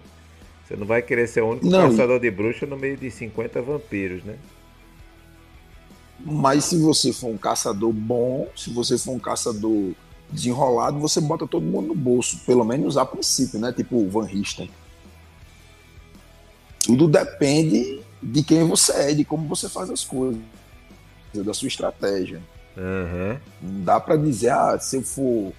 Você 0.64 0.76
não 0.76 0.86
vai 0.86 1.02
querer 1.02 1.26
ser 1.26 1.40
o 1.40 1.50
único 1.50 1.66
não. 1.66 1.90
caçador 1.90 2.20
de 2.20 2.30
bruxa 2.30 2.64
no 2.64 2.76
meio 2.76 2.96
de 2.96 3.10
50 3.10 3.60
vampiros, 3.60 4.22
né? 4.22 4.36
Mas 6.24 6.64
se 6.64 6.78
você 6.78 7.12
for 7.12 7.28
um 7.28 7.36
caçador 7.36 7.92
bom, 7.92 8.48
se 8.56 8.70
você 8.70 8.96
for 8.96 9.12
um 9.12 9.18
caçador 9.18 9.92
desenrolado, 10.30 10.98
você 10.98 11.20
bota 11.20 11.46
todo 11.46 11.62
mundo 11.62 11.88
no 11.88 11.94
bolso, 11.94 12.38
pelo 12.46 12.64
menos 12.64 12.96
a 12.96 13.04
princípio, 13.04 13.58
né? 13.58 13.72
Tipo 13.72 13.96
o 13.96 14.08
Van 14.08 14.24
Richten. 14.24 14.70
Tudo 16.80 17.08
depende 17.08 18.02
de 18.22 18.42
quem 18.42 18.66
você 18.66 18.92
é, 18.92 19.14
de 19.14 19.24
como 19.24 19.48
você 19.48 19.68
faz 19.68 19.90
as 19.90 20.04
coisas, 20.04 20.40
da 21.34 21.52
sua 21.52 21.68
estratégia. 21.68 22.40
Uhum. 22.76 23.38
Não 23.60 23.84
dá 23.84 24.00
para 24.00 24.16
dizer, 24.16 24.50
ah, 24.50 24.78
se 24.78 24.96
eu 24.96 25.02
for 25.02 25.52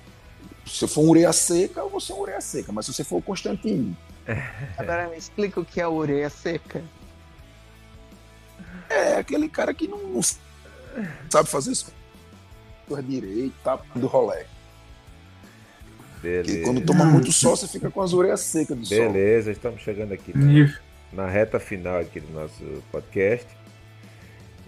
se 0.65 0.85
eu 0.85 0.87
for 0.87 1.01
um 1.01 1.09
ureia 1.09 1.33
seca, 1.33 1.81
eu 1.81 1.89
vou 1.89 1.99
ser 1.99 2.13
um 2.13 2.19
ureia 2.19 2.39
seca, 2.39 2.71
mas 2.71 2.85
se 2.85 2.93
você 2.93 3.03
for 3.03 3.17
o 3.17 3.21
Constantino. 3.21 3.95
Agora 4.77 5.09
me 5.09 5.17
explica 5.17 5.59
o 5.59 5.65
que 5.65 5.81
é 5.81 5.87
ureia 5.87 6.29
seca. 6.29 6.81
É 8.89 9.15
aquele 9.15 9.49
cara 9.49 9.73
que 9.73 9.87
não, 9.87 9.97
não 9.97 10.21
sabe 11.29 11.49
fazer 11.49 11.73
coisas 12.87 13.07
direito, 13.07 13.53
tá 13.63 13.79
do 13.95 14.07
rolê. 14.07 14.45
Beleza. 16.21 16.63
quando 16.63 16.81
toma 16.85 17.05
muito 17.05 17.31
sol, 17.33 17.55
você 17.55 17.67
fica 17.67 17.91
com 17.91 18.01
as 18.01 18.13
orelhas 18.13 18.39
secas 18.39 18.77
do 18.77 18.87
Beleza, 18.87 19.03
sol. 19.03 19.13
Beleza, 19.13 19.51
estamos 19.51 19.81
chegando 19.81 20.13
aqui 20.13 20.31
na, 20.37 20.73
na, 21.11 21.27
reta 21.29 21.59
final 21.59 21.99
aqui 21.99 22.21
do 22.21 22.31
nosso 22.31 22.63
podcast. 22.91 23.47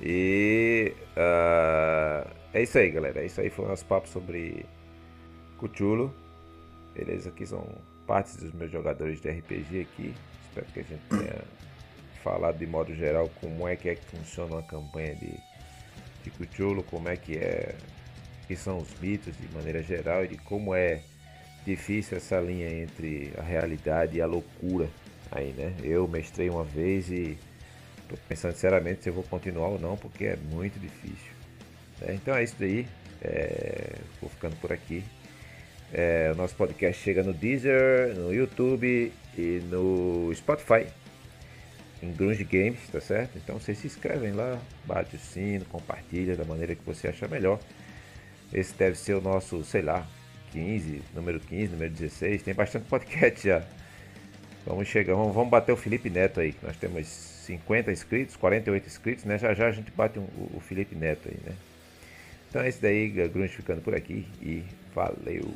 E 0.01 0.93
uh, 1.15 2.29
é 2.53 2.61
isso 2.61 2.77
aí, 2.77 2.91
galera. 2.91 3.21
É 3.21 3.25
isso 3.25 3.39
aí, 3.39 3.49
foi 3.49 3.65
o 3.65 3.67
nosso 3.69 3.85
papo 3.85 4.09
sobre 4.09 4.65
Cthulhu. 5.57 6.13
Beleza, 6.93 7.29
aqui 7.29 7.45
são 7.45 7.65
partes 8.05 8.35
dos 8.35 8.51
meus 8.51 8.69
jogadores 8.69 9.21
de 9.21 9.29
RPG 9.29 9.81
aqui. 9.81 10.13
Espero 10.49 10.65
que 10.73 10.79
a 10.81 10.83
gente 10.83 11.01
tenha 11.09 11.41
falado 12.21 12.57
de 12.57 12.65
modo 12.65 12.93
geral 12.95 13.29
como 13.39 13.67
é 13.67 13.75
que 13.75 13.89
é 13.89 13.95
que 13.95 14.05
funciona 14.05 14.55
uma 14.55 14.63
campanha 14.63 15.15
de, 15.15 15.37
de 16.25 16.31
Cthulhu, 16.31 16.83
como 16.83 17.07
é 17.09 17.15
que 17.15 17.37
é 17.37 17.75
que 18.47 18.55
são 18.55 18.77
os 18.77 18.99
mitos 18.99 19.35
de 19.37 19.47
maneira 19.53 19.81
geral 19.81 20.23
e 20.23 20.27
de 20.27 20.37
como 20.37 20.75
é 20.75 21.01
difícil 21.65 22.17
essa 22.17 22.39
linha 22.39 22.69
entre 22.69 23.33
a 23.37 23.41
realidade 23.41 24.17
e 24.17 24.21
a 24.21 24.25
loucura 24.25 24.87
aí, 25.31 25.51
né? 25.53 25.73
Eu 25.83 26.07
mestrei 26.07 26.49
uma 26.49 26.63
vez 26.63 27.09
e 27.09 27.37
tô 28.07 28.15
pensando 28.29 28.53
sinceramente 28.53 29.03
se 29.03 29.09
eu 29.09 29.13
vou 29.13 29.23
continuar 29.23 29.69
ou 29.69 29.79
não, 29.79 29.97
porque 29.97 30.25
é 30.25 30.35
muito 30.51 30.79
difícil. 30.79 31.33
É, 32.01 32.13
então 32.13 32.35
é 32.35 32.43
isso 32.43 32.55
daí. 32.59 32.85
É, 33.21 33.93
vou 34.21 34.29
ficando 34.29 34.55
por 34.57 34.71
aqui. 34.71 35.03
É, 35.91 36.31
o 36.33 36.35
nosso 36.35 36.55
podcast 36.55 37.01
chega 37.01 37.23
no 37.23 37.33
Deezer, 37.33 38.13
no 38.15 38.33
YouTube 38.33 39.11
e 39.37 39.61
no 39.69 40.31
Spotify. 40.35 40.85
Em 42.01 42.11
Grunge 42.11 42.43
Games, 42.43 42.79
tá 42.91 42.99
certo? 42.99 43.37
Então 43.37 43.59
vocês 43.59 43.77
se 43.77 43.87
inscrevem 43.87 44.31
lá, 44.31 44.59
bate 44.85 45.15
o 45.15 45.19
sino, 45.19 45.65
compartilha 45.65 46.35
da 46.35 46.43
maneira 46.43 46.75
que 46.75 46.83
você 46.85 47.07
achar 47.07 47.29
melhor. 47.29 47.59
Esse 48.53 48.73
deve 48.73 48.97
ser 48.97 49.15
o 49.15 49.21
nosso, 49.21 49.63
sei 49.63 49.81
lá, 49.81 50.07
15, 50.51 51.01
número 51.13 51.39
15, 51.39 51.73
número 51.73 51.91
16, 51.91 52.43
tem 52.43 52.53
bastante 52.53 52.85
podcast 52.87 53.47
já. 53.47 53.65
Vamos 54.65 54.87
chegar, 54.87 55.15
vamos, 55.15 55.33
vamos 55.33 55.49
bater 55.49 55.71
o 55.71 55.77
Felipe 55.77 56.09
Neto 56.09 56.39
aí. 56.39 56.55
Nós 56.63 56.75
temos 56.77 57.07
50 57.07 57.91
inscritos, 57.91 58.35
48 58.35 58.87
inscritos, 58.87 59.25
né? 59.25 59.37
Já 59.37 59.53
já 59.53 59.67
a 59.67 59.71
gente 59.71 59.91
bate 59.91 60.17
um, 60.17 60.27
o 60.53 60.59
Felipe 60.59 60.95
Neto 60.95 61.29
aí, 61.29 61.37
né? 61.45 61.55
Então 62.49 62.61
é 62.61 62.69
isso 62.69 62.81
daí, 62.81 63.09
Grunge 63.09 63.49
ficando 63.49 63.81
por 63.81 63.93
aqui 63.93 64.25
e 64.41 64.63
valeu! 64.93 65.53